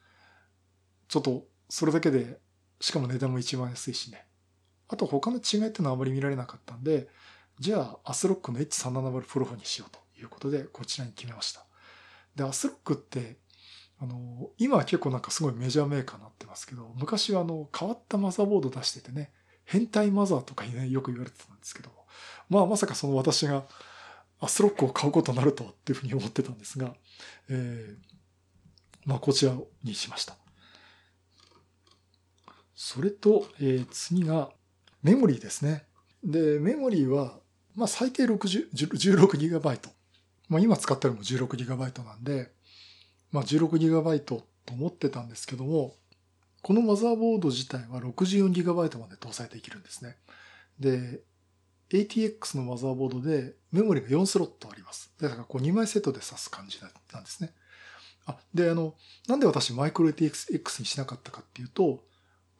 [1.08, 2.40] ちょっとそれだけで、
[2.80, 4.26] しかも値段も一番安いしね。
[4.92, 7.08] あと他の違いっていうのはあまり見られなかったんで、
[7.58, 11.64] じゃあアスロックの H370 プロフにしようということで、こちらに決めました。
[12.36, 13.36] で、アスロックって、
[14.00, 19.32] あの、今は結構なんかすごいメジャーメーカーになってますけど、昔はあの、変わったマザーボード出しててね、
[19.64, 21.90] 変態マザーとかね、よく言われてたんですけど、
[22.50, 23.64] まあまさかその私が
[24.40, 26.94] アスロックを買うことになるとはっていうふうに思ってたんですが、
[27.48, 27.96] えー、
[29.06, 30.36] まあこちらにしました。
[32.74, 34.50] それと、えー、次が
[35.02, 35.84] メモリーですね。
[36.22, 37.38] で、メモリーは、
[37.74, 39.90] まあ最低60 16GB。
[40.48, 42.50] まあ今使ってるのも 16GB なんで、
[43.30, 45.94] まあ 16GB と思ってたんですけども、
[46.62, 50.16] このマザーボード自体は 64GB まで搭載できるんですね。
[50.78, 51.20] で、
[51.90, 55.12] ATX のマザーボードでメモリが4スロットあります。
[55.20, 57.52] だからこう2枚セットで挿す感じなんですね。
[58.26, 58.94] あ、で、あの、
[59.26, 62.04] なんで私マイクロ ATX にしなかったかっていうと、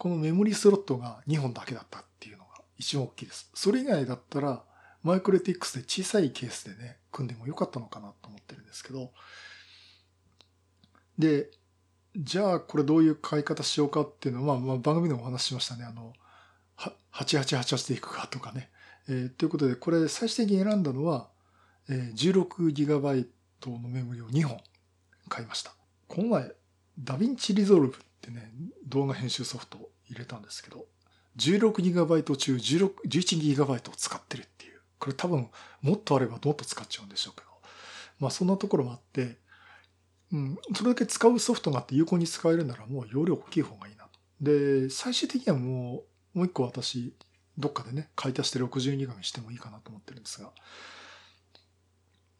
[0.02, 3.48] このメモリースロットが2本だけだったっていうのが一番大きいです。
[3.54, 4.64] それ以外だったら、
[5.04, 9.12] マイクロ ATX で小さいケースでね、組んでもよかったのかなと思ってるんですけど、
[11.16, 11.52] で、
[12.16, 15.84] じゃあこれどういう買い方しようかっていうのは、まあ、まあ番組でもお話ししましたね。
[15.84, 16.12] あの、
[17.12, 18.70] 8888でいくかとかね。
[19.08, 21.28] えー、ということで、これ最終的に選んだのは、
[21.88, 23.28] えー、16GB
[23.68, 24.60] のメモリを2本
[25.28, 25.72] 買いました。
[26.08, 26.50] この前、
[26.98, 28.50] DaVinci Resolve ってね、
[28.88, 30.86] 動画編集ソフト入れたんですけど、
[31.36, 34.80] 16GB 中 11GB を使ってるっていう。
[34.98, 35.48] これ多分
[35.80, 37.48] もっとあればもっと使っちゃうんでしょうけど。
[38.20, 39.38] まあそんなところもあって、
[40.32, 44.10] うん、それだけ使うソフトがあって有効に使えるならもう容量大きい方がいいなと。
[44.40, 47.14] で、最終的にはもう、もう一個私、
[47.58, 50.50] どっかでね、買い足して62画にしてもいいかなと思ってるんですが、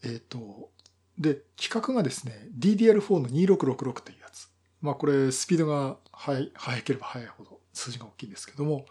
[0.04, 0.70] えっ、ー、と、
[1.18, 4.48] で、規格がですね、DDR4 の2666というやつ。
[4.80, 6.50] まあこれ、スピードが、速
[6.82, 8.86] ければ速いほど数字が大きいんですけども、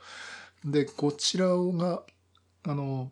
[0.66, 2.04] で、こちらが、
[2.64, 3.12] あの、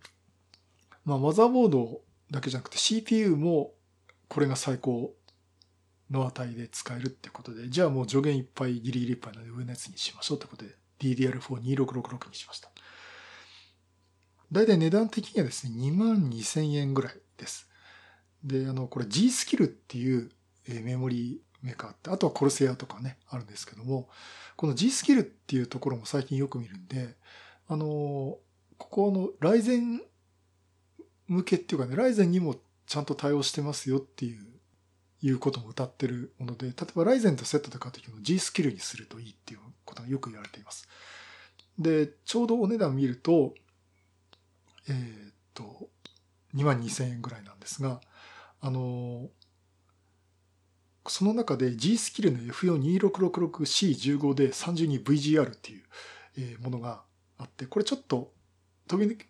[1.05, 3.73] まあマザーボードだけじゃなくて CPU も
[4.27, 5.15] これが最高
[6.11, 12.69] の値で使えるってことで、じゃあもう上限いっぱい、ギリギリいっぱいなので上のやつにしましょうってことで、DDR42666 にしました。
[14.51, 17.69] だいたい値段的にはですね、2万2000円ぐらいです。
[18.43, 20.31] で、あの、これ G スキルっていう
[20.67, 24.09] メモリメーカーって、あとはコルセアとかね、あるんですけども、
[24.55, 27.15] この G スキルっていうところも最近よく見るんで、
[27.67, 28.37] あの、
[28.77, 30.01] ここのライゼン
[31.27, 34.49] 向けっていうかね、ライゼンにもちゃんと対応してますよっていう
[35.21, 40.87] いうことも歌ってるもので、例えばライゼンとセットで買った時の G スキルにするといいっていうことがよく言われています。
[41.77, 43.53] で、ちょうどお値段見ると、
[44.87, 45.89] えー、っと、
[46.55, 48.01] 22,000円ぐらいなんですが、
[48.61, 49.29] あの、
[51.09, 55.81] その中で G スキルの F42666C15 で 32VGR ってい
[56.55, 57.01] うものが
[57.37, 58.31] あって、これちょっと
[58.87, 59.25] 飛び抜け、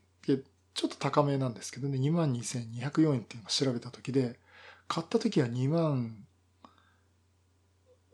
[0.74, 4.40] ちょっと高めなんですけどね、22,204円っていうのを調べた時で、
[4.88, 6.26] 買った時は2万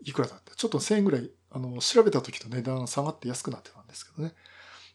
[0.02, 0.54] いくらだった？
[0.54, 4.34] ちょっと1000円ぐらい、あの、調べた時と値段下がって安くなってたんですけどね。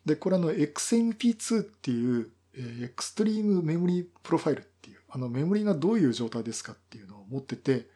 [0.06, 7.88] で、これあの XMP2 っていう、えー、 Extreme Memory Profile っていう、あのメモリーがどういう状態ですかっていうのを持ってて、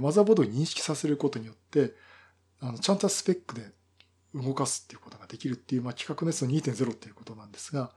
[0.00, 1.94] マザーボードに認識させることによって、
[2.60, 3.72] あの、ちゃんとスペックで
[4.34, 7.92] 動かすっていうことができるっていう、まあ、規格の2.0っていうことなんですが、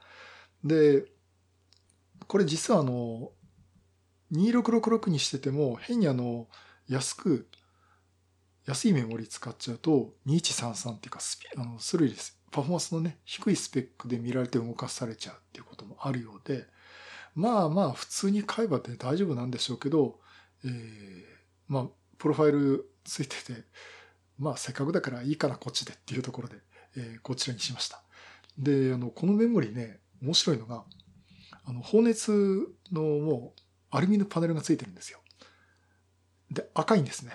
[0.64, 1.06] で、
[2.28, 3.32] これ実はあの、
[4.34, 6.48] 2666にしてても変にあの
[6.88, 7.48] 安く
[8.66, 12.38] 安いメモリ使っちゃうと2133っていうかスピあの緩いです。
[12.52, 16.66] パフォーマンスのね低いスペックで見られて動かされちゃうっていうこともあるようで
[17.36, 20.20] まあまあ普通に買えばって大丈夫なんでしょうけど、
[20.64, 20.72] えー、
[21.68, 21.86] まあ
[22.18, 23.64] プロファイルついてて
[24.38, 26.56] まあせっかくだからいいかなこっちでっていうところで、
[26.98, 28.02] えー、こちらにしました
[28.58, 30.84] であのこのメモリね面白いのが
[31.66, 32.32] あの放熱
[32.92, 35.20] のもうアルミのパネルがついてるんですよ。
[36.52, 37.34] で、赤いんですね。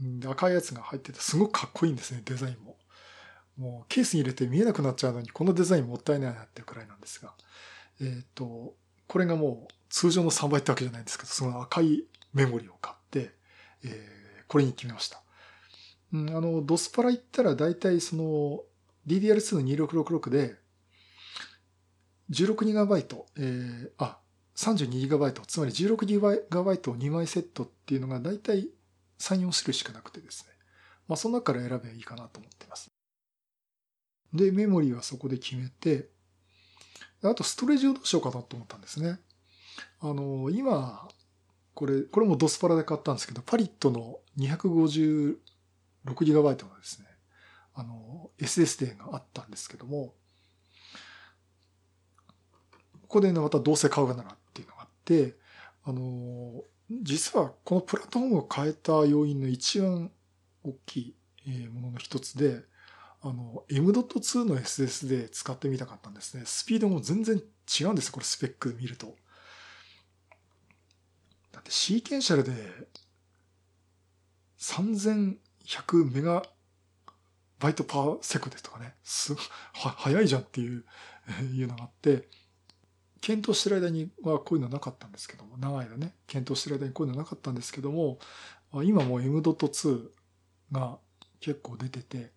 [0.00, 2.76] で赤いやつが入っててすごくかっこいいんですね、デザインも。
[3.56, 7.32] もうケースに入れて見えなくなっちゃうのにこのデザインもったいないなっていうくらいなんですが。
[8.00, 8.74] えっ、ー、と、
[9.08, 12.04] これがもう通常の3倍ってわけじゃないんですけど、その赤い
[12.36, 13.30] メモリを買って、
[13.82, 15.22] えー、これに決めました。
[16.12, 18.60] うん、あの、ドスパラ行ったら大体その
[19.06, 20.56] DDR2 の2666で
[22.30, 24.18] 16GB、えー、あ、
[24.54, 28.68] 32GB、つまり 16GB を2枚セットっていうのが大体
[29.18, 30.52] 3、4種類しかなくてですね。
[31.08, 32.90] まあ、その中から選べばいいかなと思っています。
[34.34, 36.10] で、メモリーはそこで決めて、
[37.22, 39.20] あとストレージをどうしようかなと思ったんですね。
[40.00, 41.08] あの、今、
[41.76, 45.36] これ、これもドスパラで買ったんですけど、パリットの 256GB
[46.42, 47.06] のですね、
[47.74, 50.14] あの、SSD があったんですけども、
[53.02, 55.34] ここでね、またどうせ買うならっていうのがあって、
[55.84, 56.62] あの、
[57.02, 60.10] 実はこのプラットフォームを変えた要因の一番
[60.64, 62.62] 大きいものの一つで、
[63.20, 66.44] あの、M.2 の SSD 使ってみたかったんですね。
[66.46, 67.42] スピードも全然
[67.78, 69.14] 違うんです、これスペック見ると。
[71.66, 72.52] ってシーケンシャルで
[74.58, 76.42] 3100メガ
[77.58, 79.40] バイトパーセクですとかね、すは、
[79.72, 80.84] 早いじゃんっていう、
[81.54, 82.28] いうのがあって、
[83.20, 88.18] 検討してる間にはこういうのなかったんですけども、長い間ね、検討してる間にこういうのなかったんですけども、
[88.84, 90.08] 今もう M.2
[90.70, 90.98] が
[91.40, 92.32] 結構出てて、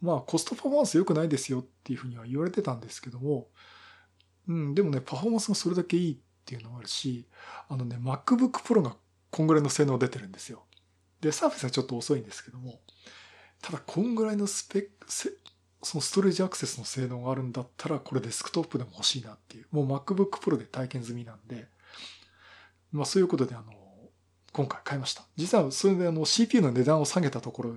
[0.00, 3.48] まあコストパフォーマンス良くないですよっていうふうには言われてたんですけども、
[4.46, 7.26] うん、でもね、パフォーマンスがそれだけいいっっていうのもあるし、
[7.68, 8.94] あのね、MacBook Pro が
[9.30, 10.64] こんぐらいの性能出てるんですよ。
[11.22, 12.80] で、Surface はちょっと遅いんですけども、
[13.62, 19.66] ただこんぐらいのスペック、そのストレージアクセスの性能があるんだったら、これデスクトップでも欲しいなっていう。
[19.70, 21.66] もう MacBook Pro で体験済みなんで、
[22.92, 23.72] まあそういうことであの、
[24.52, 25.24] 今回買いました。
[25.36, 27.74] 実はそれであの CPU の値段を下げたところ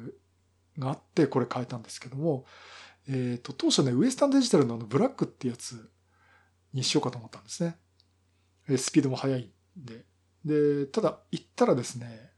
[0.78, 2.46] があってこれ変えたんですけども、
[3.08, 5.90] えっ、ー、と、当初ね、ウエスタンデジタルのあのブラックってやつ
[6.74, 7.78] にしようかと思ったんですね。
[8.76, 10.06] スピードも速いんで。
[10.44, 12.32] で、ただ行ったらですね、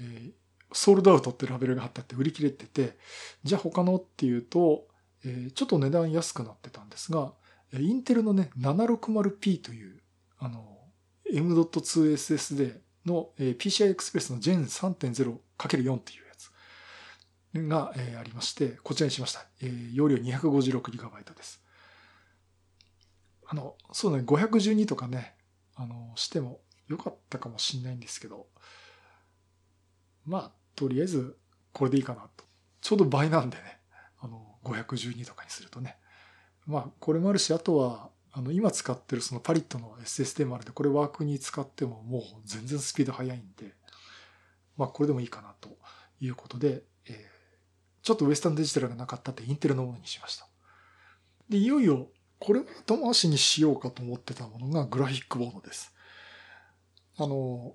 [0.00, 0.32] えー、
[0.72, 2.98] ソールドアウトってラベルが貼ってあって売り切れてて、
[3.44, 4.88] じゃあ他のっていうと、
[5.24, 7.32] えー、ちょっと値段安くなってたんですが、
[7.72, 10.00] インテルのね、760p という、
[10.38, 10.78] あの、
[11.32, 16.50] M.2 SSD のえー PCI Express の Gen 3.0×4 っていうやつ
[17.68, 19.46] がありまして、こちらにしました。
[19.92, 21.62] 容量 256GB です。
[23.48, 25.35] あの、そうね、512とかね、
[25.76, 28.46] あの、してもよかったかもしんないんですけど、
[30.24, 31.38] まあ、とりあえず
[31.72, 32.44] これでいいかなと。
[32.80, 33.78] ちょうど倍なんでね、
[34.20, 35.96] あの、512とかにするとね。
[36.66, 43.74] まあ、これもあるし、あとは、あの、今使ってるそのパリットの SSD もあるんで、これワークに使ってももう全然スピード速いんで、
[44.76, 45.70] まあ、これでもいいかなと
[46.20, 47.14] いうことで、えー、
[48.02, 50.46] ちょっとウエスタンデジタルがなかったってインテルのものにしました。
[51.48, 55.92] で、いよいよ、これを後回しにしようかと思ってたものがグラフィックボードです。
[57.18, 57.74] あの、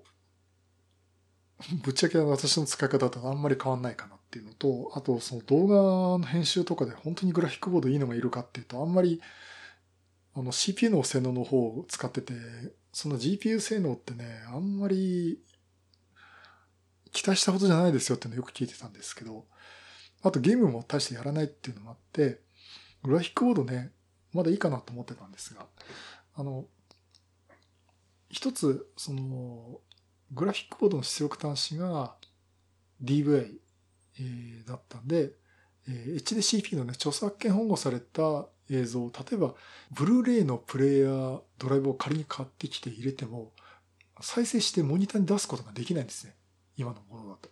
[1.82, 9.20] ぶっちゃけ私の使い方とあんまり変わんないかなっていうのと、あとその動画の編集とかで本当にグラフィックボードいいのがいるかっていうと、あんまり
[10.34, 12.34] あの CPU の性能の方を使ってて、
[12.92, 15.40] その GPU 性能ってね、あんまり
[17.12, 19.44] 期待したことじゃないですよっていうのをよく聞いてたんですけど、
[20.22, 22.40] あとゲームも大してやらないっていうのもあって、
[23.02, 23.92] グラフィックボードね、
[24.32, 25.66] まだいいかなと思ってたんですが、
[26.34, 26.64] あの、
[28.30, 29.80] 一つ、その、
[30.32, 32.14] グラフィックボードの出力端子が
[33.02, 33.58] DVI、
[34.18, 35.32] えー、だったんで、
[35.88, 39.54] えー、HDCP のね、著作権保護された映像、例えば、
[39.90, 43.52] ブルーレイのプレイヤー、ドライブを仮に買ってきて入れても、
[44.20, 46.34] 再生してモニターに出すことができないんですね。
[46.76, 47.50] 今のものだと。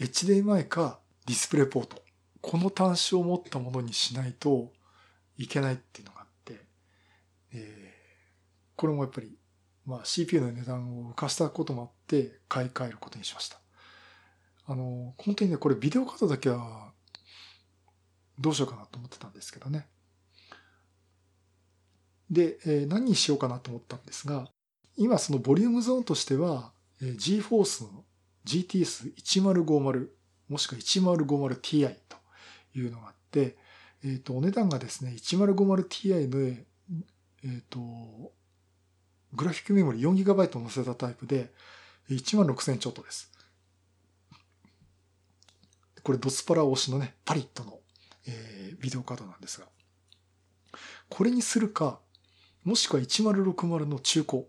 [0.00, 2.02] HDMI かディスプレイポート。
[2.40, 4.72] この端子を持ったものにしないと
[5.42, 6.60] いけないっていうのがあって、
[7.52, 9.36] えー、これもやっぱり
[9.86, 13.58] まあ CPU の値段を浮かしたこともあって買い替えることにしました。
[14.66, 16.92] あの、本当にね、これビデオカードだけは
[18.38, 19.86] どうしようかなと思ってたんですけどね。
[22.30, 24.48] で、えー、何にしようかなと思ったんですが、
[24.96, 28.04] 今そのボリュームゾーンとしては、えー、GForce の
[28.46, 30.08] GTS1050
[30.48, 32.16] もしくは 1050ti と
[32.74, 33.56] いうのがあって、
[34.04, 36.66] えっ、ー、と、お値段がですね、1050ti で、
[37.44, 37.80] えっ、ー、と、
[39.32, 41.52] グラフィックメモリ 4GB 載せたタイプで、
[42.08, 43.30] 16,000ちょっとです。
[46.02, 47.78] これドスパラ推しのね、パリットの、
[48.26, 49.66] えー、ビデオカードなんですが。
[51.08, 52.00] これにするか、
[52.64, 54.46] もしくは1060の中古。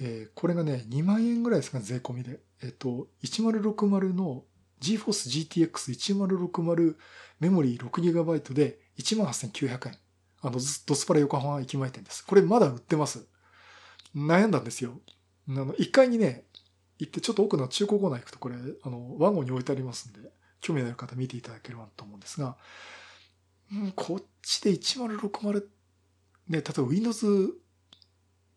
[0.00, 2.40] えー、これがね、2万円ぐらいですか、税込みで。
[2.62, 4.44] えっ、ー、と、1060の
[4.82, 6.96] GForce GTX 1060
[7.40, 9.96] メモリー 6GB で18,900円。
[10.42, 12.26] あの、ドスパラ横浜駅前店です。
[12.26, 13.26] これまだ売ってます。
[14.14, 15.00] 悩んだんですよ。
[15.48, 16.44] あの、1階にね、
[16.98, 20.20] 行ってちょっと奥の中古コーナー行くとこれ、あの、ワゴンに置いてありますんで、
[20.60, 22.56] 興味のある方見ていただければと思うんですが、
[23.74, 25.64] ん、こっちで1060、ね、
[26.48, 27.26] 例えば Windows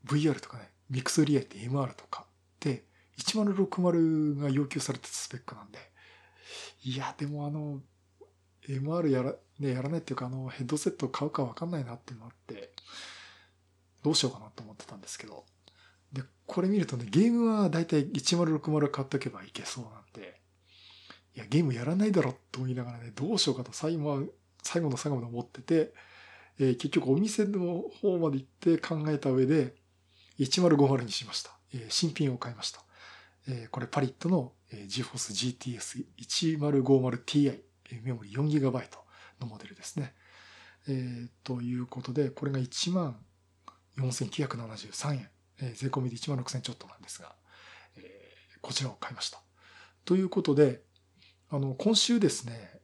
[0.06, 2.26] VR とかね、ミクスリアリティ MR とか
[2.60, 2.86] で、
[3.18, 5.80] 1060が要求されてたスペックなんで、
[6.84, 7.82] いや、でもあの、
[8.68, 12.72] MR やら、ね、やらないっていうか、あの、ヘッドセット買うかわかんないなっていうのがあって、
[14.04, 15.46] どうしようかなと思ってたんですけど、
[16.14, 20.40] で、これ見るとね、ゲームはだいたい1060買っとけばいけそうなんで、
[21.36, 24.24] いや、ゲームやらないだろと思いながらね、どうしようかと最後は、
[24.64, 25.94] 最後の最後まで思ってて、
[26.60, 29.76] えー、結局お店の方まで行って考えた上で、
[30.40, 31.52] 1050にしました。
[31.74, 32.82] えー、新品を買いました。
[33.48, 37.60] えー、これパリットの、えー、GeForce GTS 1050Ti
[38.04, 38.72] メモリ 4GB
[39.40, 40.14] のモデルですね。
[40.88, 43.18] えー、ということで、これが1万
[43.98, 45.30] 4973円。
[45.62, 47.34] えー、税込みで1万6000ちょっとなんですが、
[47.96, 49.40] えー、こちらを買いました。
[50.04, 50.82] ということで、
[51.50, 52.82] あの、今週ですね、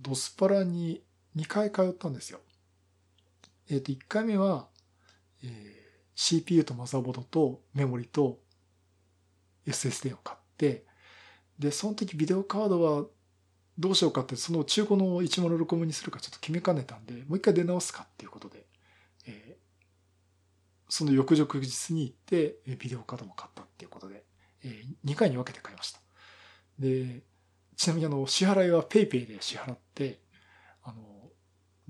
[0.00, 1.02] ドスパラに
[1.36, 2.40] 2回通ったんですよ。
[3.70, 4.68] えっ、ー、と、1回目は、
[5.42, 5.50] えー、
[6.14, 8.40] CPU とマザーボードとメモリと
[9.66, 10.89] SSD を買って、
[11.60, 13.04] で、その時ビデオカードは
[13.78, 18.64] どうしようかって、その中古の1060にするかちょっと決めかねたんで、もう一回出直すかっていうことで、
[19.26, 19.60] えー、
[20.88, 24.24] その翌々日に行って、ビデオカードも買ったっていうことで、
[24.64, 26.00] えー、2回に分けて買いました。
[26.78, 27.22] で、
[27.76, 30.20] ちなみにあの、支払いは PayPay で支払って、
[30.82, 31.02] あの、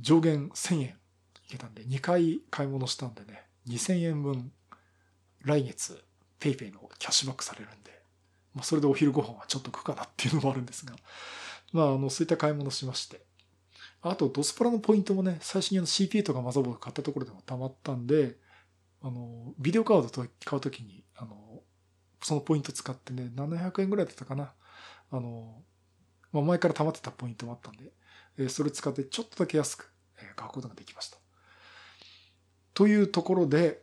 [0.01, 0.95] 上限1000円い
[1.49, 4.53] けたんで、2回買い物したんでね、2000円分、
[5.43, 6.05] 来月
[6.41, 7.99] PayPay のキャッシュバックされるんで、
[8.55, 10.94] まあ、それでお昼ご飯はちょっと食うかなっていうのもあるんですが、
[11.72, 13.24] まあ、あの、そういった買い物しまして。
[14.03, 18.36] あと、ドスプラのポイントもね、最初にあの CPU とかマザーボード買ったところでも溜まったんで、
[19.03, 21.62] あの、ビデオカードと買うときに、あの、
[22.22, 24.53] そのポイント使ってね、700円ぐらいだったかな。
[25.11, 25.62] あの、
[26.32, 27.92] まあ、前から溜まってたポイントもあったんで、
[28.38, 31.18] えそれ使ってちょっとだけ安く、え買うことができました。
[32.74, 33.82] というところで、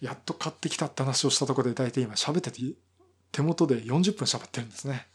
[0.00, 2.60] やっと買ってきたって話をしたところで大体今喋ってて、
[3.32, 5.06] 手元で40分喋ってるんですね。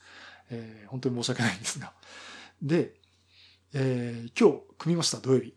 [0.50, 1.94] えー、本当に申し訳ないんですが。
[2.62, 2.94] で、
[3.74, 5.56] えー、今日組みました、土曜日。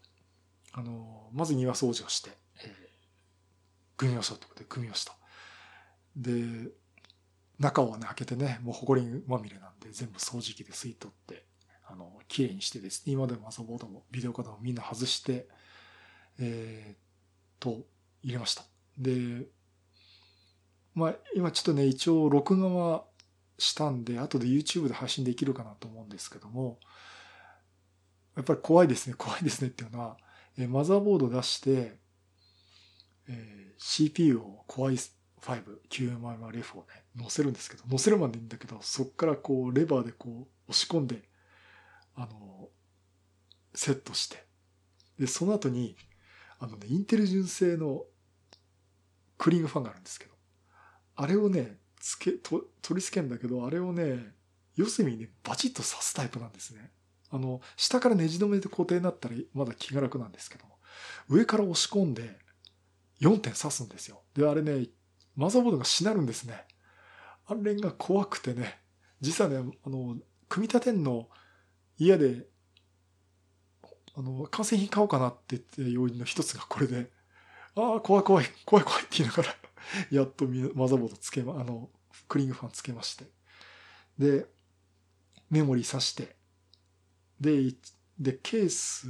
[0.73, 2.31] あの、まず庭掃除をして、
[2.63, 2.71] えー、
[3.97, 5.17] 組みましょうということで組みました。
[6.17, 6.71] で、
[7.59, 11.47] 中をね、開けてね、もう埃まみれなんで全部掃除機で吸い取って、
[11.87, 15.49] あの、綺麗にしてですね、今でも遊ぼうとも、ビデオカードもみんな外して、
[16.39, 17.85] えー、と、
[18.23, 18.65] 入れました。
[18.99, 19.47] で、
[21.01, 23.05] まあ、今ちょっとね、一応録画は
[23.59, 26.79] したんで、後で YouTube で配信できるかなと思うんですけども、
[28.37, 30.19] やっぱり怖いですね、怖いですねっていうのは、
[30.59, 31.99] えマザーボード出して、
[33.29, 41.23] えー、CPU を Core i5、900F をね、載せるんですけど、載せるまでいいんだけど、そっからこう、レバーでこう、押し込んで、
[42.15, 42.69] あの、
[43.75, 44.45] セットして、
[45.19, 45.97] で、その後に、
[46.59, 48.05] あのね、インテル純正の
[49.39, 50.30] クリングファンがあるんですけど、
[51.21, 54.33] あれをね、つけ、と取り付けんだけど、あれをね、
[54.75, 56.91] 四隅にね、バチッと刺すタイプなんですね。
[57.31, 60.65] あの、下からネジ止めで固定になったらまだ気が楽なんですけど、
[61.29, 62.39] 上から押し込んで
[63.21, 64.23] 4点刺すんですよ。
[64.35, 64.89] で、あれね、
[65.37, 66.65] マザーボードがしなるんですね。
[67.47, 68.81] あれが怖くてね、
[69.21, 70.17] 実はね、あの、
[70.49, 71.29] 組み立てんの
[71.99, 72.47] 嫌で、
[74.17, 77.11] あの、完成品買おうかなって言って要因の一つがこれで、
[77.77, 79.60] ああ、怖い怖い、怖い怖いって言いながら
[80.11, 81.91] やっとマザーボードつけま、あの、
[82.29, 83.25] クリングファンつけまして。
[84.19, 84.47] で、
[85.51, 86.37] メモリー挿して、
[87.41, 87.75] で、
[88.19, 89.07] で、ケース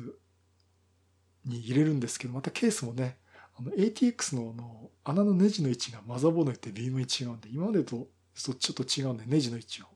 [1.45, 3.19] に入れるんですけど、またケースもね、
[3.59, 9.87] あの ATX のの穴のネジの位置がマザーボードによって微妙に違うんで、今までとちょっと違うんで、ネジの位置を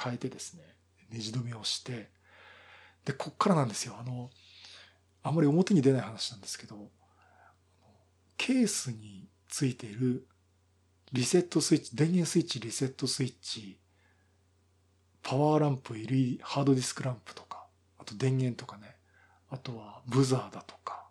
[0.00, 0.62] 変えてですね、
[1.10, 2.10] ネジ止めをして、
[3.04, 3.96] で、こっからなんですよ。
[3.98, 4.30] あの、
[5.22, 6.90] あんまり表に出ない話なんですけど、
[8.36, 10.26] ケースについてる
[11.12, 13.78] リセットスイッチ、電源スイッチ、リセットスイッチ、
[15.22, 17.66] パワーランプ、LED、ハードディスクランプとか、
[17.98, 18.96] あと電源とかね、
[19.48, 21.06] あとはブザーだとか、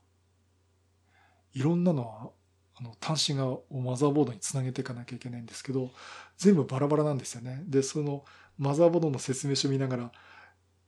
[1.54, 2.30] いろんなのは、
[2.78, 5.92] あの、端子がマザーボードにつなげていかなきゃいけないんですけど、
[6.38, 7.64] 全部バラバラなんですよね。
[7.66, 8.26] で、その
[8.58, 10.12] マザーボードの説明書見ながら、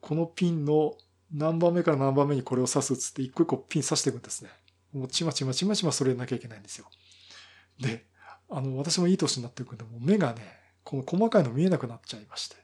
[0.01, 0.95] このピンの
[1.33, 4.49] 何番目から何番目にこれを刺すっつって一個一個ピン刺していくんですね。
[4.93, 6.87] もうちまちまちまちまそれなきゃいけないんですよ。
[7.79, 8.05] で、
[8.49, 10.41] あの、私もいい年になってくると、もう目がね、
[10.83, 12.55] この細かいの見えなくなっちゃいまして。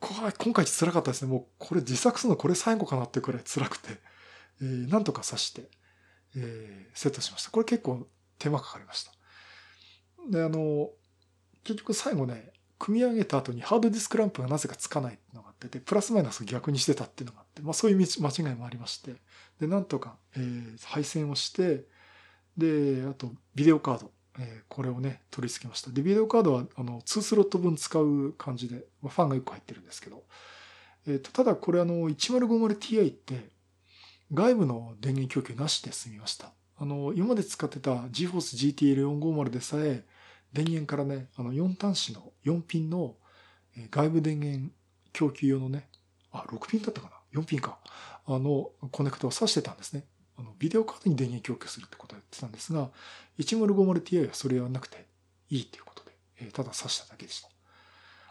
[0.00, 1.30] 今回辛かったですね。
[1.30, 3.88] もうこれ自作するのこれ最後かなってくらい辛くて、
[4.60, 5.70] えー、なんとか刺して、
[6.36, 7.50] えー、セットしました。
[7.50, 8.06] これ結構
[8.38, 9.12] 手間かかりました。
[10.30, 10.90] で、あの、
[11.64, 19.16] 結局最後ね、組み上げた後にハードディスクランプがなぜかつかないっていうのがあってて、プラスマイナスを逆にしてたっていうのがあって、まあそういう間違いもありまして、
[19.60, 21.84] で、なんとか、えー、配線をして、
[22.58, 25.90] で、あと、ビデオカード、え、これをね、取り付けました。
[25.90, 30.24] で、ビデオカードは、あの、2スロット分使う感じで、まあ、ファンが1個入ってるんですけど、
[31.06, 33.48] えっ、ー、と、ただこれあの、1050ti って、
[34.32, 36.52] 外部の電源供給なしで済みました。
[36.76, 40.04] あの、今まで使ってた GForce GTL450 でさえ、
[40.52, 43.16] 電源からね、あの4端子の4ピンの
[43.90, 44.70] 外部電源
[45.12, 45.88] 供給用のね、
[46.30, 47.78] あ、6ピンだったかな ?4 ピンか。
[48.26, 50.04] あの、コネクタを挿してたんですね。
[50.38, 52.90] あの、ビデオカードに電源供給するってことをやってたんですが、
[53.38, 55.06] 1050ti はそれやらなくて
[55.50, 57.48] いいっていうことで、えただ挿しただけでした。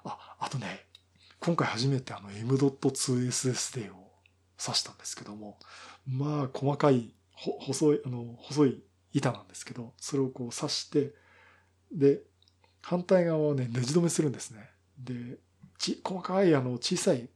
[0.05, 0.85] あ、あとね、
[1.39, 4.11] 今回初めてあの M.2SSD を
[4.57, 5.59] 挿したんですけども、
[6.07, 8.83] まあ細かい、細い、あの、細い
[9.13, 11.13] 板なんですけど、それをこう挿して、
[11.91, 12.21] で、
[12.81, 14.69] 反対側をね、ネジ止めするんですね。
[14.97, 15.37] で、
[15.77, 17.29] ち、細かいあの小さい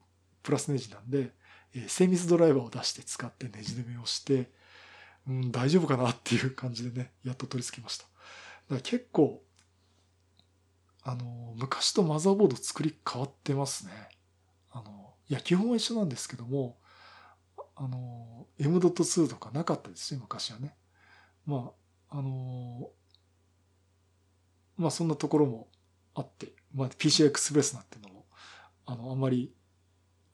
[0.44, 1.32] プラスネジなんで、
[1.76, 4.50] えー、精密ドライバーを出して使ってネジ止めをして、
[5.28, 8.06] うん、大丈夫かなっていう感じでね、やっと取り付けました。
[8.06, 9.44] だから結構、
[11.04, 13.92] あの、昔とマザーボード作り変わってますね。
[14.72, 16.78] あの、いや、基本は一緒なんですけども、
[17.76, 20.76] あの、M.2 とかなかったですよ、昔はね。
[21.46, 21.72] ま
[22.10, 22.90] あ、あの、
[24.78, 25.68] まあそんなところも
[26.14, 28.26] あって、まあ PCI Express なんてのも、
[28.86, 29.54] あの、あんまり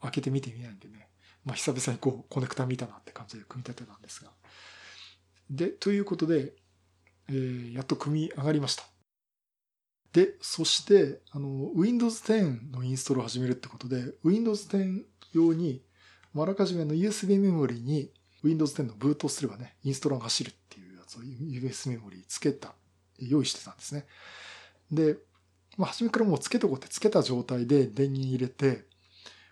[0.01, 1.09] 開けてみてみないんでね、
[1.45, 4.31] まあ久々にこうコネクタ見たなって感じで組み立てたんですが。
[5.49, 6.53] で、ということで、
[7.29, 8.83] えー、やっと組み上がりました。
[10.13, 15.83] で、そして、あの、Windows 10のインストールを始めるってことで、Windows 10用に、
[16.35, 18.11] あらかじめの USB メモリに
[18.43, 22.73] Windows 10のブートすればね、インストールが走るっていうやつを USB メモリつけた
[23.19, 24.05] 用意してたんですね。
[24.91, 25.17] で、
[25.77, 28.85] まあ、初めからもうつけとこうってつけた状態で電源入れて、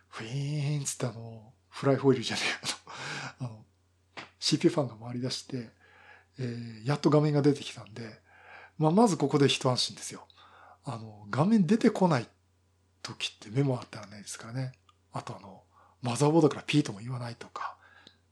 [0.10, 2.68] フィーンつってあの、フライホイールじゃねえ、
[3.40, 3.66] あの、あの
[4.40, 5.70] CPU ファンが回り出して、
[6.40, 8.20] えー、やっと画面が出てきたんで、
[8.78, 10.28] まあ、まずここで一安心ですよ。
[10.84, 12.28] あの、画面出てこない
[13.02, 14.74] 時ってメモあったらないですからね。
[15.14, 15.64] あとあの、
[16.02, 17.78] マザーボードから P とも言わないとか、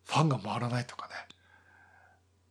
[0.06, 1.14] ファンが回らないとかね、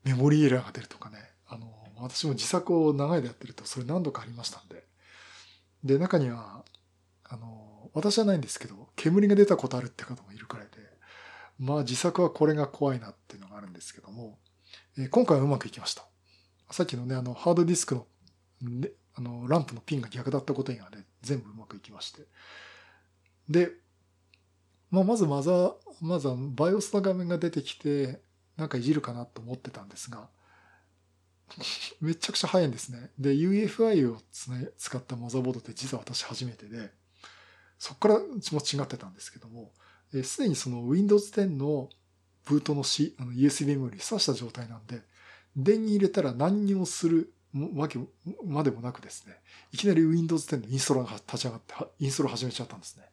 [0.05, 4.85] メモリーエラーが出るとかね、あの、私も自作を長いでやってるとそれ何度かありましたんで。
[5.85, 6.65] で、中には、
[7.25, 10.73] あの、私はないんですけど、煙が出たことあるって方もいるくらいで、
[11.59, 14.39] まあ自作はこれが怖いなっていうのがあるんですけども、
[14.99, 16.05] えー、今回はうまくいきました。
[16.71, 18.07] さっきのね、あの、ハードディスクの、
[18.63, 22.23] ね、あの、ランプのピンが逆だったこと以外で全部うまくいきまして。
[23.49, 23.71] で、
[24.91, 28.21] まあ、まずマザー、まずはバイオスの画面が出てきて、
[28.57, 30.29] なんかいじるかなと思ってたんですが、
[32.01, 33.11] めちゃくちゃ早いんですね。
[33.19, 34.21] で、UFI を
[34.77, 36.93] 使ったマザーボードって実は私初めてで、
[37.79, 39.73] そこからも違ってたんですけども、
[40.23, 41.89] すでにその Windows 10の
[42.47, 45.03] ブートの C、あの USB メモリ挿した状態なんで、
[45.57, 47.33] 電源入れたら何にもする
[47.75, 47.99] わけ
[48.45, 49.35] までもなくですね、
[49.73, 53.05] いきなり Windows 10のインストールが立ち上がって、インストール始めちゃったんですね。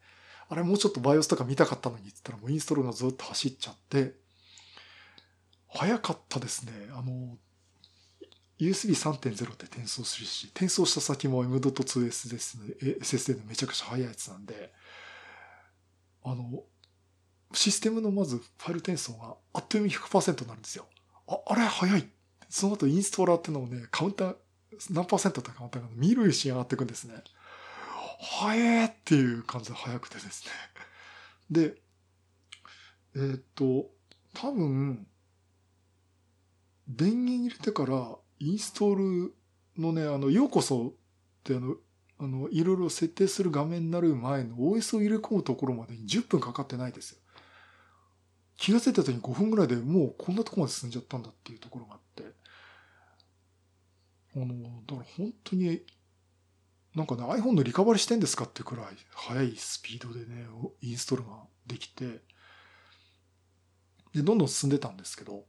[0.47, 4.13] あれもうちょっと BIOS とか見たかったのにって言ったらもうインストールがずっと走っちゃって、
[5.67, 6.71] 早かったですね。
[6.91, 7.37] あの、
[8.59, 14.73] USB3.0 って転送するし、転送した先も M.2SS、SSD のめちゃくちゃ速いやつなんで、
[16.23, 16.63] あの、
[17.53, 20.85] システムのまずファイル転送があっという間に100%になるんですよ。
[21.27, 22.07] あ、あれ早い。
[22.49, 24.35] その後インストーラーってのをね、カウンター、
[24.91, 27.15] 何パーセントってカウンターが見るし上がっていくんですね。
[28.19, 30.51] 早えっていう感じで早くてですね。
[31.49, 31.75] で、
[33.15, 33.89] えー、っと、
[34.33, 35.07] 多分、
[36.87, 39.35] 電源入れてからインストール
[39.77, 40.91] のね、あの、ようこそっ
[41.43, 41.75] てあの、
[42.19, 47.19] あの、いろいろ設定する画面になる前の OS を入れ込むところまでに10分かかってないですよ。
[48.59, 52.23] 気がついた時に5分ぐらいでもうこんなとこまで進んじゃったんだっていうところがあって。
[54.35, 54.47] あの、
[54.85, 55.81] だから本当に、
[56.93, 60.45] なんかね、iPhone のリカバリーしてんですかってくらい速いスピードでね、
[60.81, 61.37] インストールが
[61.67, 62.21] できて、
[64.13, 65.45] で、どんどん進んでたんですけど、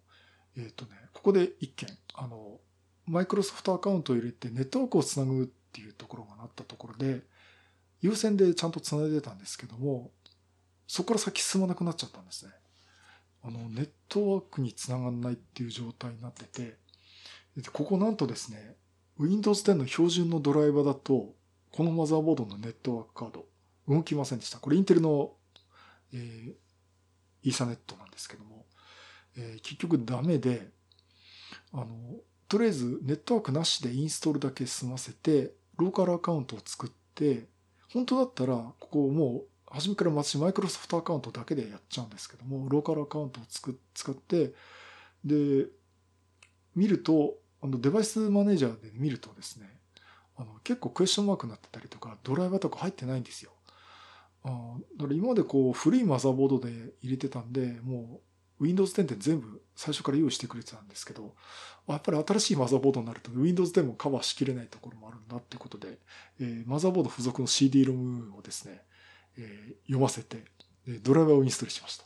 [0.56, 2.60] えっ、ー、とね、ここで一件、あの、
[3.06, 7.22] マイクロソフトアカウントを入れてネットワークをつなぐっていうところがなったところで、
[8.02, 10.12] 優先でちゃんとつないでたんですけども、
[10.86, 12.52] そこから先進まなくなっちゃったんですね。
[13.42, 16.76] あの、ネットワークにつながんないっていう状態になってて、
[17.72, 18.76] ここなんとですね、
[19.18, 21.34] Windows 10の標準のドライバーだと、
[21.72, 23.46] このマザーボードのネットワークカード、
[23.88, 24.58] 動きませんでした。
[24.58, 25.32] これインテルの、
[26.12, 26.52] えー、
[27.42, 28.66] イーサネットなんですけども、
[29.36, 30.68] えー、結局ダメで、
[31.72, 31.86] あの、
[32.48, 37.46] とりあえずネットワークなしでインストールだけ済ませて、ローカルアカウントを作って、
[37.92, 44.52] 本当だったら、ここもう、初めから私マイクロソフトアカウントだけでやっちゃうんですけども、ローカルアカウントをつく使って、
[45.24, 45.66] で、
[46.74, 49.70] 見ると、あの、デバイスマネージャーで見るとですね、
[50.36, 53.52] あの、結構クエスチョンマークになってたりとか、ドライバーとか入ってないんですよ。
[54.42, 56.70] あだから今までこう、古いマザーボードで
[57.02, 58.20] 入れてたんで、も
[58.58, 61.34] う、Windows 10って全部最初から用意してくれてたんですけど、
[61.88, 65.98] やっぱり新しいマザーボードになると Windows 10もカバーしきれないところもあるんだっていうことで、
[66.40, 68.82] えー、マザーボード付属の CD-ROM をですね、
[69.40, 70.44] え、読ませて、
[71.02, 72.04] ドライバーをインストールしました。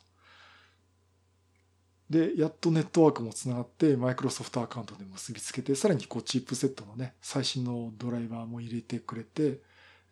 [2.11, 9.61] で、やっとネットワークもつながって、マイクロソフトアカウントで結びつけて、さらにこうチップセットのね、最新のドライバーも入れてくれて、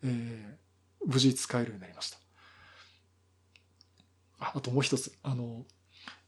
[0.03, 2.17] えー、無事使えるようになりました。
[4.39, 5.65] ああともう一つ、あの、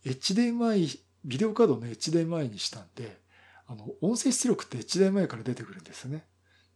[0.06, 3.20] HDMI、ビデオカードの HDMI にしたんで、
[3.68, 6.26] あの、音声出力って HDMI から出てくるんですね。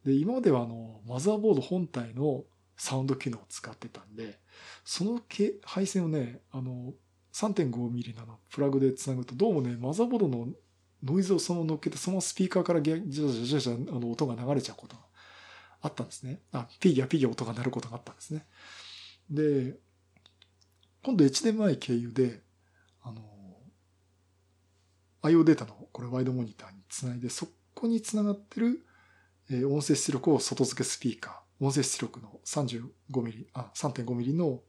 [0.03, 2.43] で、今まではあの、マザーボード本体の
[2.79, 4.39] サウンド機能を使ってたんで、
[4.85, 5.21] その
[5.63, 6.93] 配線をね、あの、
[7.33, 10.47] 3.5ミリのプラグで繋ぐと、どうもね、マザーボードの
[11.03, 15.01] ノイズをその乗っけて、そのスピーカーからギャジャジャジャジャあの音が流れちゃうことが
[15.81, 16.39] あったんですね。
[16.53, 18.45] あ、ピギャピギャ音が鳴ることがあったんですね。
[19.29, 19.77] で、
[21.03, 22.41] 今度 HDMI 経由で、
[23.03, 23.21] あの、
[25.23, 28.85] IO データのこれワイドモニターにつないで、そこにつながってる、
[29.67, 34.61] 音声出力を外付けスピーカー、音声出力の 35mm、あ、3.5mm の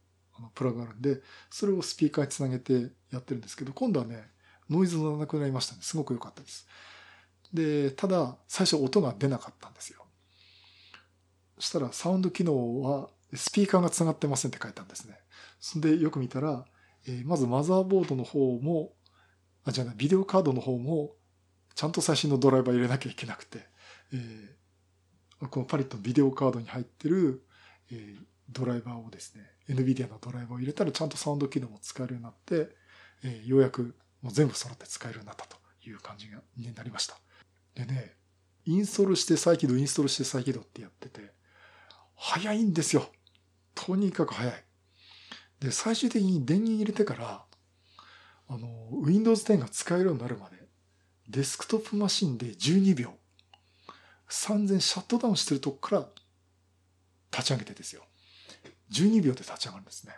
[0.54, 1.20] プラグがあるんで、
[1.50, 4.30] それをスピーカーにつなげてやってるんですけど、今度はね、
[4.68, 5.80] ノイズがなくなりましたね。
[5.82, 6.66] すごく良かったです。
[7.52, 10.04] で、ただ、最初音が出なかったんですよ。
[11.58, 15.18] そしたら、サウンド機能は、スピーカーが繋がってませんって書いたんですね。
[15.60, 16.64] そんで、よく見たら、
[17.06, 18.92] えー、まずマザーボードの方も、
[19.64, 21.12] あ、じゃあ、ビデオカードの方も、
[21.74, 23.66] ちゃんと最新のドライバー入れなきゃいけなくて、
[24.12, 24.48] えー、
[25.48, 27.42] このパリットビデオカードに入ってる、
[27.90, 28.16] えー、
[28.50, 32.74] ドライバーをですね、NVIDIA のドライバーを入れたらちゃんとサウンド機能も使えるようになって、
[33.24, 35.56] えー、ようやくもう全部揃って使えるようになったと
[35.88, 37.16] いう感じになりました。
[37.74, 38.14] でね、
[38.66, 41.32] インストールして再起動、インストールして再起動ってやってて、
[42.16, 43.08] 早いんですよ。
[43.74, 44.64] とにかく早い。
[45.60, 47.44] で、最終的に電源入れてから、
[48.48, 48.68] あの、
[49.04, 50.56] Windows 10が使えるようになるまで、
[51.28, 53.14] デスクトップマシンで12秒、
[54.30, 56.06] 3000シャットダウンしてるとこから
[57.32, 58.02] 立ち上げてですよ。
[58.92, 60.14] 12秒で立ち上がるんですね。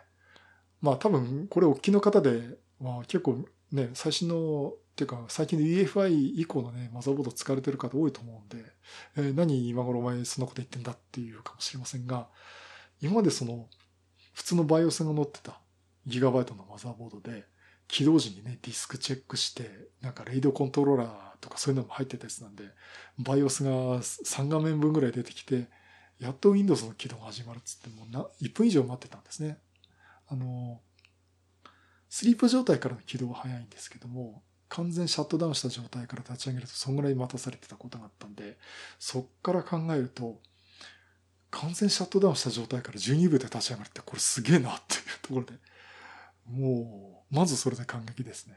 [0.81, 8.63] まあ多分、これ大きの方で、まあ結構ね、最新の、っていうか最近の EFI 以降のね、マザーボード使われてる方多いと思うんで、
[9.17, 12.27] えー、何今頃お前そんなこと言ってんだっていうかもしれませんが、
[13.01, 13.67] 今までその、
[14.33, 15.59] 普通のバイオスが載ってた
[16.05, 17.45] ギガバイトのマザーボードで、
[17.87, 19.69] 起動時にね、ディスクチェックして、
[20.01, 21.07] なんかレイドコントローラー
[21.41, 22.63] とかそういうのも入ってたやつなんで、
[23.19, 25.67] バイオスが3画面分ぐらい出てきて、
[26.19, 29.57] やっと Windows の起動が始まるっつってもな、1分以上待ってたんですね。
[30.27, 30.81] あの、
[32.09, 38.57] スリープ状態からの起動は早いんですけども、完全シャットダウンした状態から立ち上げるとそんぐらい待たされてたことがあったんで、
[38.97, 40.39] そっから考えると、
[41.51, 45.53] 完全シャットダウンした状態から12秒で立ち上がるってこれすげえなっていうところで、
[46.47, 48.55] もう、まずそれで感激ですね。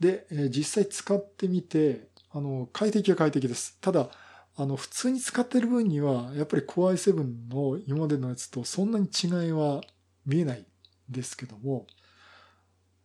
[0.00, 3.78] で、え、実際使ってみて、あの、快適は快適です。
[3.80, 4.10] ただ、
[4.56, 9.80] あの、普通に使ってる分には、やっぱり Core i7 の今までのやつとそんなに違いは
[10.26, 10.66] 見えないん
[11.08, 11.86] ですけども、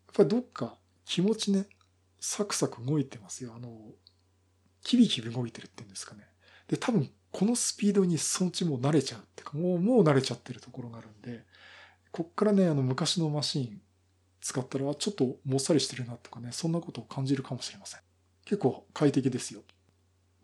[0.08, 1.66] やっぱりどっか気持ちね、
[2.20, 3.54] サクサク動いてますよ。
[3.56, 3.70] あの、
[4.84, 6.28] キビキビ動いてるって言うんですかね。
[6.68, 11.44] で、多分このスピードにそのうちもう慣れちゃうっていうか、もう、もう慣れちゃってるところがあるんで、
[12.14, 13.82] こっからね、あの昔のマシン
[14.40, 18.02] 使ったら、ちょっともっさりしてるなとかね、そんなことを感じるかもしれません。
[18.46, 19.62] 結構快適ですよ。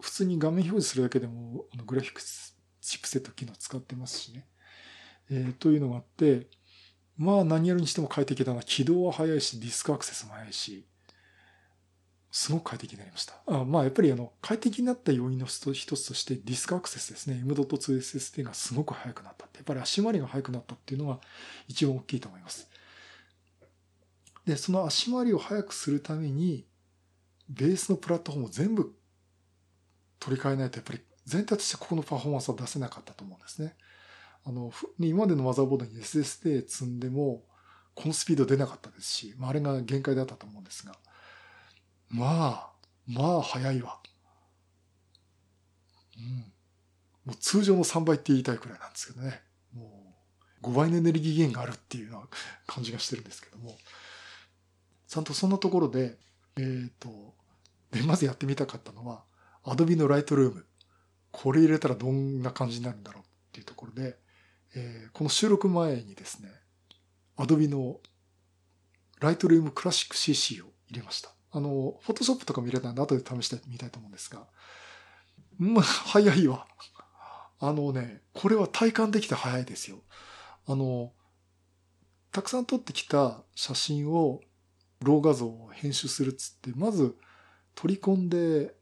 [0.01, 4.47] 普通に画面表示するだけでも、あのグラフィックスチップセット機能使ってますしね。
[5.29, 6.47] えー、というのがあって、
[7.17, 8.63] まあ何やるにしても快適だな。
[8.63, 10.87] 起動は早いし、ディスクアクセスも早いし、
[12.31, 13.33] すごく快適になりました。
[13.47, 17.39] あまあやっぱりあの、快適になった要因の一つとしてディスクアクセスですね。
[17.43, 19.57] M.2SSD がすごく速くなったって。
[19.57, 21.19] やっぱり足回りが速くなったっていうのが
[21.67, 22.69] 一番大きいと思います。
[24.45, 26.65] で、その足回りを速くするために、
[27.49, 28.95] ベースのプラットフォームを全部
[30.19, 33.75] 取り替えないとやっぱり全体としてここのパフォーマンスは出せなかったと思うんですね。
[34.45, 37.43] あの、今までのマザーボードに SSD 積んでも、
[37.95, 40.95] このスピード出なかったですし、まあ、あれが限界だったと思うんですが、
[42.09, 42.69] まあ、
[43.07, 43.99] まあ、早いわ。
[46.17, 46.53] うん。
[47.25, 49.41] もう通常の3倍って言いたいくらいなんですけどね。
[49.73, 50.15] も
[50.61, 52.27] う、5倍のエネルギー源があるっていうような
[52.67, 53.77] 感じがしてるんですけども。
[55.07, 56.17] ちゃんとそんなところで、
[56.57, 57.33] えっ、ー、と、
[57.91, 59.23] で、まずやってみたかったのは、
[59.63, 60.63] Adobe の Lightroom。
[61.31, 64.17] これ入れたらどんな感じになるんだろうっていうところで、
[64.75, 66.49] えー、この収録前にですね、
[67.37, 67.99] Adobe の
[69.19, 71.31] Lightroom Classic CC を入れました。
[71.51, 74.47] あの、Photoshop とかも入れたんで後で試してみたいと思うんですが、
[75.57, 76.67] まあ、 早いわ。
[77.59, 79.99] あのね、これは体感できて早いですよ。
[80.65, 81.11] あの、
[82.31, 84.41] たくさん撮ってきた写真を、
[85.01, 87.15] ロー画像を編集するっつって、まず
[87.75, 88.75] 取り込んで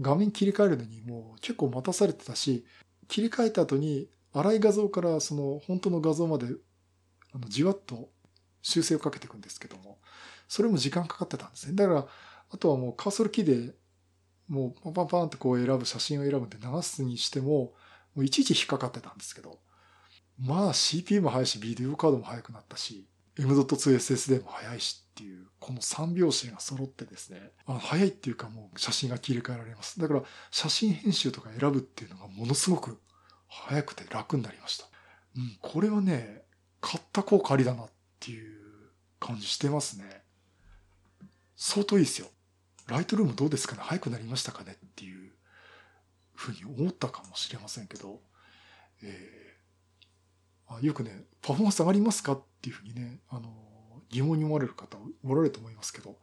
[0.00, 2.64] 画面切り替えるのにもう結構待たされてたし、
[3.08, 6.46] 切り替えた後に粗い画像からその本当の画像まで
[7.34, 8.10] あのじわっと
[8.62, 9.98] 修正をかけていくんですけども、
[10.52, 11.74] それも時間かかってたんですね。
[11.74, 12.06] だから、
[12.50, 13.74] あとはもうカーソルキーで
[14.48, 17.72] もうパンパンパンってこう選ぶ、写真を選ぶって流すにしても、
[18.14, 19.60] もういちいち引っかかってたんですけど、
[20.38, 29.98] まあ CPU も速いし、ビデオカードも速くなったし、M.2SSD も速いしっていう、この3拍子が揃ってですね、あ速いっていうかもう写真が切り替えられます。
[29.98, 33.00] だから写真編集とか選ぶっていうのがものすごく
[33.48, 34.84] 早くて楽になりました。
[35.34, 36.42] うん、これはね、
[36.82, 37.88] 買った効果ありだなっ
[38.20, 38.60] ていう
[39.18, 40.21] 感じしてますね。
[41.64, 42.26] 相当いいですよ。
[42.88, 43.82] ライトルームどうですかね？
[43.84, 44.76] 早くなりましたかね？
[44.84, 45.30] っていう
[46.34, 48.20] ふうに思ったかもしれませんけど、
[49.00, 52.32] えー、あよくね、パフォーマンス上がりますか？
[52.32, 53.48] っていうふうにね、あの、
[54.10, 56.18] 疑問に思われる方おられると思いますけど、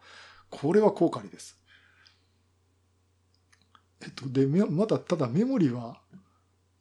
[0.49, 1.57] これは効果ありです。
[4.01, 6.01] えっと、で、まだ、ただメモリは、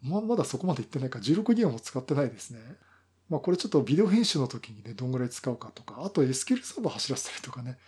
[0.03, 2.59] ま、まだそこまでいってないか16ギガも使ってないですね。
[3.29, 7.79] まあこれちょっとビデオ編集の時にね、どんぐらい使うかとか、あと SQL サーバー走らせたりとかね、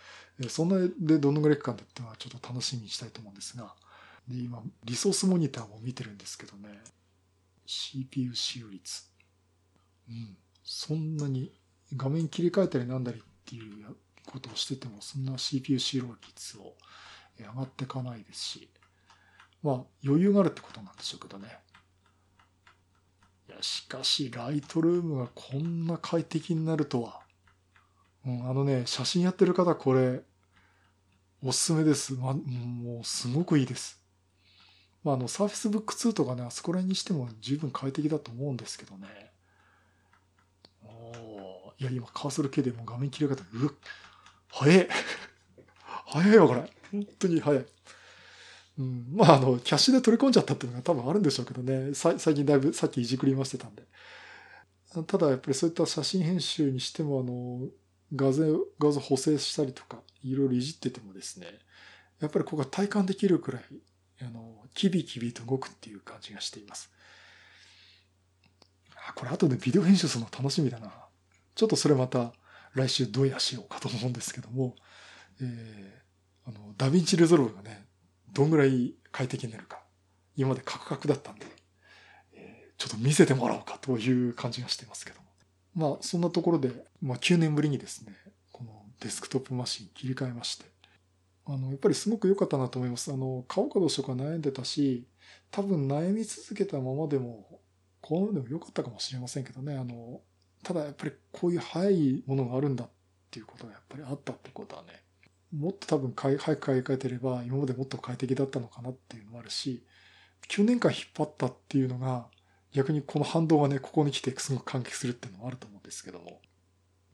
[0.49, 3.73] そんなでどのぐらいかかっていうのはちょっと楽しみにしたいと思うんですが、
[4.27, 6.69] で今、リソースモニターも見てるんですけどね、
[7.65, 9.03] CPU 使用率。
[10.09, 11.51] うん、そんなに
[11.95, 16.75] 画面切り替えたりなんだりっていうことをしてても、そんな CPU 使用率を
[17.37, 18.69] 上がっていかないですし、
[19.63, 21.47] まあ余裕があるってことなんでしょうけどね。
[23.49, 27.21] いや、しかし、ライトルームがこんな快適になるとは。
[28.25, 30.23] うん、あのね、写真やってる方、これ、
[31.43, 32.13] おすすめです。
[32.13, 33.99] ま、もう、すごくいいです。
[35.03, 39.07] まあ、あの、サーフィスブック2とかね、あそこら辺にしても十分快適だと思うんですけどね。
[40.83, 43.71] おいや、今、カーソル系でも画面切り方、うわ、
[44.49, 44.87] 早い
[46.05, 46.71] 早いわ、これ。
[46.91, 47.65] 本当に早い。
[48.77, 51.93] うん、まあ、あの、キャッシュで取り込んじゃったっていうのが多分あるんでしょうけどね。
[51.95, 53.83] 最近だいぶ、さっきいじくりましてたんで。
[55.07, 57.67] ただ、やっぱりそういった写真編集にしても、あの、
[58.13, 58.43] 画像、
[58.79, 61.47] 画像補正したりとか、いろいろいじっててもですね、
[62.19, 63.63] やっぱりここが体感できるくらい、
[64.21, 66.91] あの、キビキビと動くっていう感じがしています。
[69.07, 70.91] あ、これ後でビデオ編集するの楽しみだな。
[71.55, 72.33] ちょっとそれまた
[72.73, 74.75] 来週どうやしようかと思うんですけども、
[75.41, 77.87] えー、あの、ダヴィンチレゾルブがね、
[78.31, 79.81] どんぐらい快適になるか。
[80.35, 81.45] 今までカクカクだったんで、
[82.33, 85.20] えー、ちょっと見せてもらおうかという感じがしてますけど。
[85.75, 88.13] まあ、そんなところで、まあ、9年ぶりにですね、
[88.51, 90.65] このデスクトップマシン切り替えまして、
[91.45, 93.11] あの、やっぱりすごく良かったなと思います。
[93.11, 95.07] あの、買おうかどうしようか悩んでたし、
[95.49, 97.61] 多分悩み続けたままでも、
[98.01, 100.21] このままでも良かったかもしれませんけどね、あの、
[100.63, 102.89] ただやっぱりこういう早いものがあるんだっ
[103.31, 104.89] ていうことがやっぱりあったってことはね、
[105.51, 109.83] もっと多分早く買い替えてれば今までもっと快適だったのかなっていうのもあるし、
[110.47, 112.27] 9年間引っ張ったっていうのが、
[112.73, 116.41] 逆にこの反動がね、ここに来てすごく関係するっていうのもあると思うんですけども、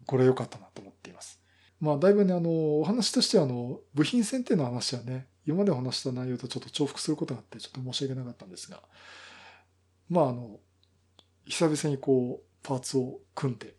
[0.06, 1.42] これ良かったなと思っています。
[1.80, 8.82] まあ、だいぶね、あの、お話としては、あの、部品選定の話はね、今までお話した内容とちょっと重複することがあって、ちょっと申し訳なかったんですが、
[10.10, 10.60] まあ、あの、
[11.46, 13.76] 久々にこう、パーツを組んで、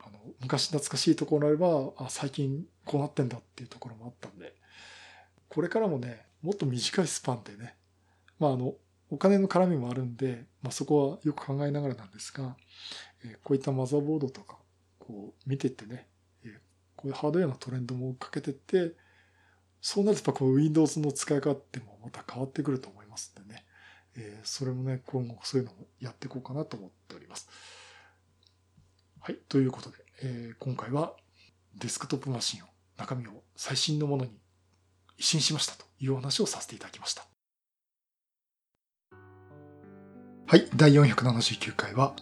[0.00, 4.54] あの、昔懐かしいところあれば、あ、最近こうなってんだっていうところもあったんで、
[5.48, 7.76] これからもね、もっと短いスパンでね、
[8.38, 8.74] まあ、あの、
[9.10, 12.56] お金の絡みもあるんで、まあ、そこはよく考えながらなんですが、
[13.24, 14.58] えこういったマザーボードとか、
[14.98, 16.06] こう見てってね、
[16.44, 16.60] え
[16.94, 18.92] こういうハードウェアのトレンドも追っかけてって、
[19.80, 23.64] そうなるとやっぱこう Windows の使い方ってもまた変わってくると思いますんでね、
[24.16, 27.48] えそれもね、今後そういうのもやっていこうかなと思っております。
[29.20, 31.16] はい、ということで、え今回は
[31.74, 34.38] デスクトップマシンを、中身を最新のものに
[35.16, 37.39] 一新しましたというお話をさせていただきました。
[40.50, 42.12] はい、第479回は、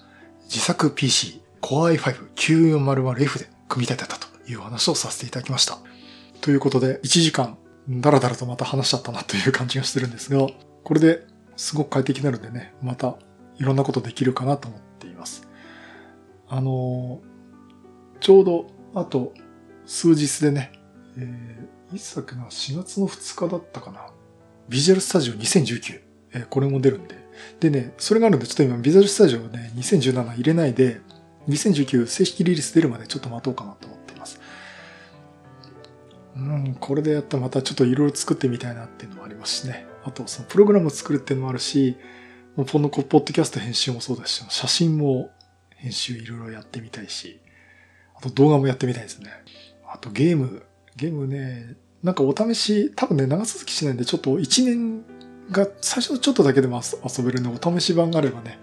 [0.51, 5.79] 自作 PC Core i5-9400F で組み立てたという話をさせていただきました。
[6.43, 7.57] ということで、1時間、
[7.89, 10.47] だらだらとまた話しちゃったなという感じがしてるんですが、
[10.85, 11.23] これで
[11.57, 13.17] すごく快適になるんでね、また
[13.57, 15.49] いろんなことできるかなと思っています。
[16.49, 17.23] あの、
[18.21, 19.33] ちょうどあと
[19.87, 20.73] 数日でね、
[21.17, 24.11] えいつだっけな ?4 月の2日だったかな。
[24.69, 26.03] ビジュアルスタジオ2019。
[26.35, 27.28] えー、これも出るんで。
[27.61, 31.01] でね、それがあるんで、ちょっと今ビジュアルスタジオね、2017入れないで、
[31.49, 34.41] 2019正式リリース出るまでちょっと待とうかなと思っています。
[36.37, 39.87] うん、これでやったらまたちょっといろいろ作ってみたいなっていうのもありますしね。
[40.05, 41.97] あと、そのプログラムを作るっていうのもあるし、
[42.57, 45.31] もうポンのポッドキャスト編集もそうだし、写真も
[45.77, 47.41] 編集いろいろやってみたいし、
[48.17, 49.31] あと動画もやってみたいですね。
[49.87, 50.63] あとゲーム、
[50.97, 55.05] ゲームね、なんかお試し、多分ね、長続きしないんで、ちょっと1年
[55.51, 58.59] が最初ちょっとだけでも遊べるね、お試し版があればね、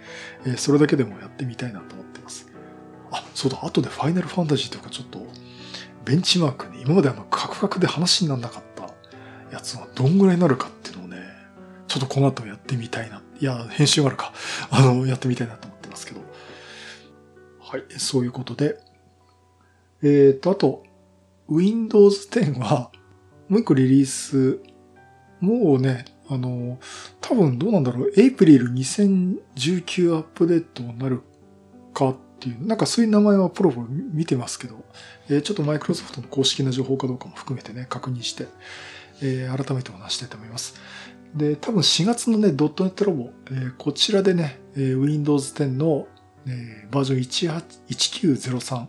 [0.45, 2.47] えー、それだけでもやってみたいなと思ってます。
[3.11, 5.25] あ、そうだ、後でファイナルファンタジーとかちょっと、
[6.03, 8.89] ベンチマークね、今まであの、カクカクで話にならなかった
[9.51, 11.17] やつがどんぐらいになるかっていうのをね、
[11.87, 13.21] ちょっとこの後やってみたいな。
[13.39, 14.33] いや、編集があるか。
[14.69, 16.21] あの、やってみたいなと思ってますけど。
[17.59, 18.77] はい、そういうことで。
[20.03, 20.83] えっ、と、あと、
[21.49, 22.91] Windows 10は、
[23.49, 24.59] もう一個リリース、
[25.39, 26.79] もうね、あの、
[27.21, 31.21] 多分どうなんだろう、エイプリル2019アップデートになる
[31.93, 34.83] かっていう、なんかそういう名前はポロポロ見てますけど、
[35.29, 38.47] えー、ちょっとマイクロソフトの公式な情報かどうかも含めてね、確認して、
[39.21, 40.75] えー、改めてお話したいと思います。
[41.35, 46.07] で、多分4月のね、ドットネットロボ、えー、こちらでね、えー、Windows 10の、
[46.47, 48.87] えー、バージョン1903、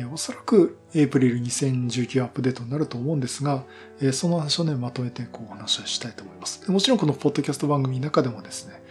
[0.00, 3.64] え、おそらくエイプリル2019アップデートになると思うんですが、
[4.00, 6.70] え、その話をね、まとめてこうお話をしたいと思います。
[6.70, 8.82] もちろんこのポッドキャスト番組の中でもですね、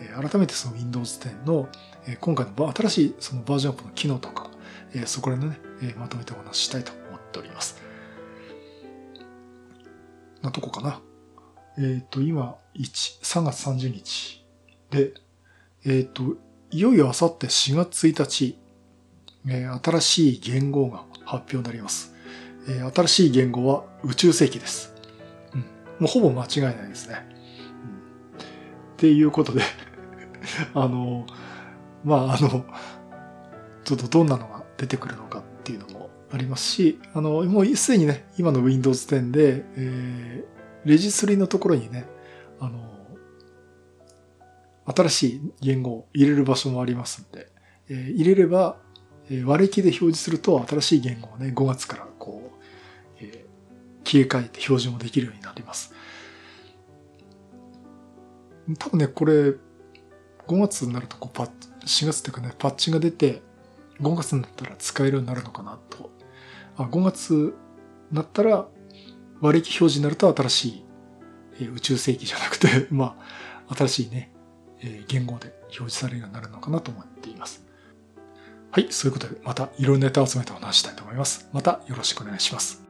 [0.00, 1.68] え、改めてその Windows 10の、
[2.06, 4.50] え、今回の新しいそのバージョンアップの機能とか、
[4.94, 7.80] え、そこら辺のね、え、まとめてお話ししたいと思っております。
[10.42, 11.00] なとこかな。
[11.78, 14.44] えっ、ー、と、今、1、3月30日
[14.90, 15.14] で、
[15.84, 16.36] えっ、ー、と、
[16.70, 18.58] いよいよあさって4月1日、
[19.46, 22.14] 新しい言語が発表になります。
[22.94, 24.94] 新しい言語は宇宙世紀です。
[25.54, 25.66] うん、も
[26.02, 27.26] うほぼ間違いないですね。
[28.34, 28.44] うん、っ
[28.96, 29.62] ていうことで
[30.74, 31.26] あの、
[32.04, 32.64] まあ、あの、
[33.84, 42.06] ちょっとどんなのが出てくるのかっていうのもありますし、あの、もうすでにね、今の Windows 10で、えー、レジスリーのところにね、
[42.60, 42.80] あの、
[44.94, 47.50] 新しい言語を入れる場所もありますんで、
[47.88, 48.78] えー、入れれば
[49.44, 52.64] 割り切で表示すると新しい言語をね、5月からこう、
[53.20, 55.94] えー、切り替えて表示もできるようになります。
[58.78, 59.58] 多分ね、これ、5
[60.48, 61.50] 月になるとこうパッ、
[61.84, 63.42] 4月っていうかね、パッチが出て、
[64.00, 66.10] 5月になったら使えるようになるのかなと。
[66.76, 67.54] あ5月
[68.10, 68.68] になったら
[69.40, 70.84] 割り切表示になると新しい、
[71.60, 73.16] えー、宇宙世紀じゃなくて、 ま
[73.68, 74.32] あ、新しいね、
[74.80, 77.67] えー、言語で表示されるようになるのかなと思っています。
[78.70, 81.48] はい、そういうことでまたいろんなネタを集めてお話したいと思います。
[81.52, 82.87] またよろしくお願いします。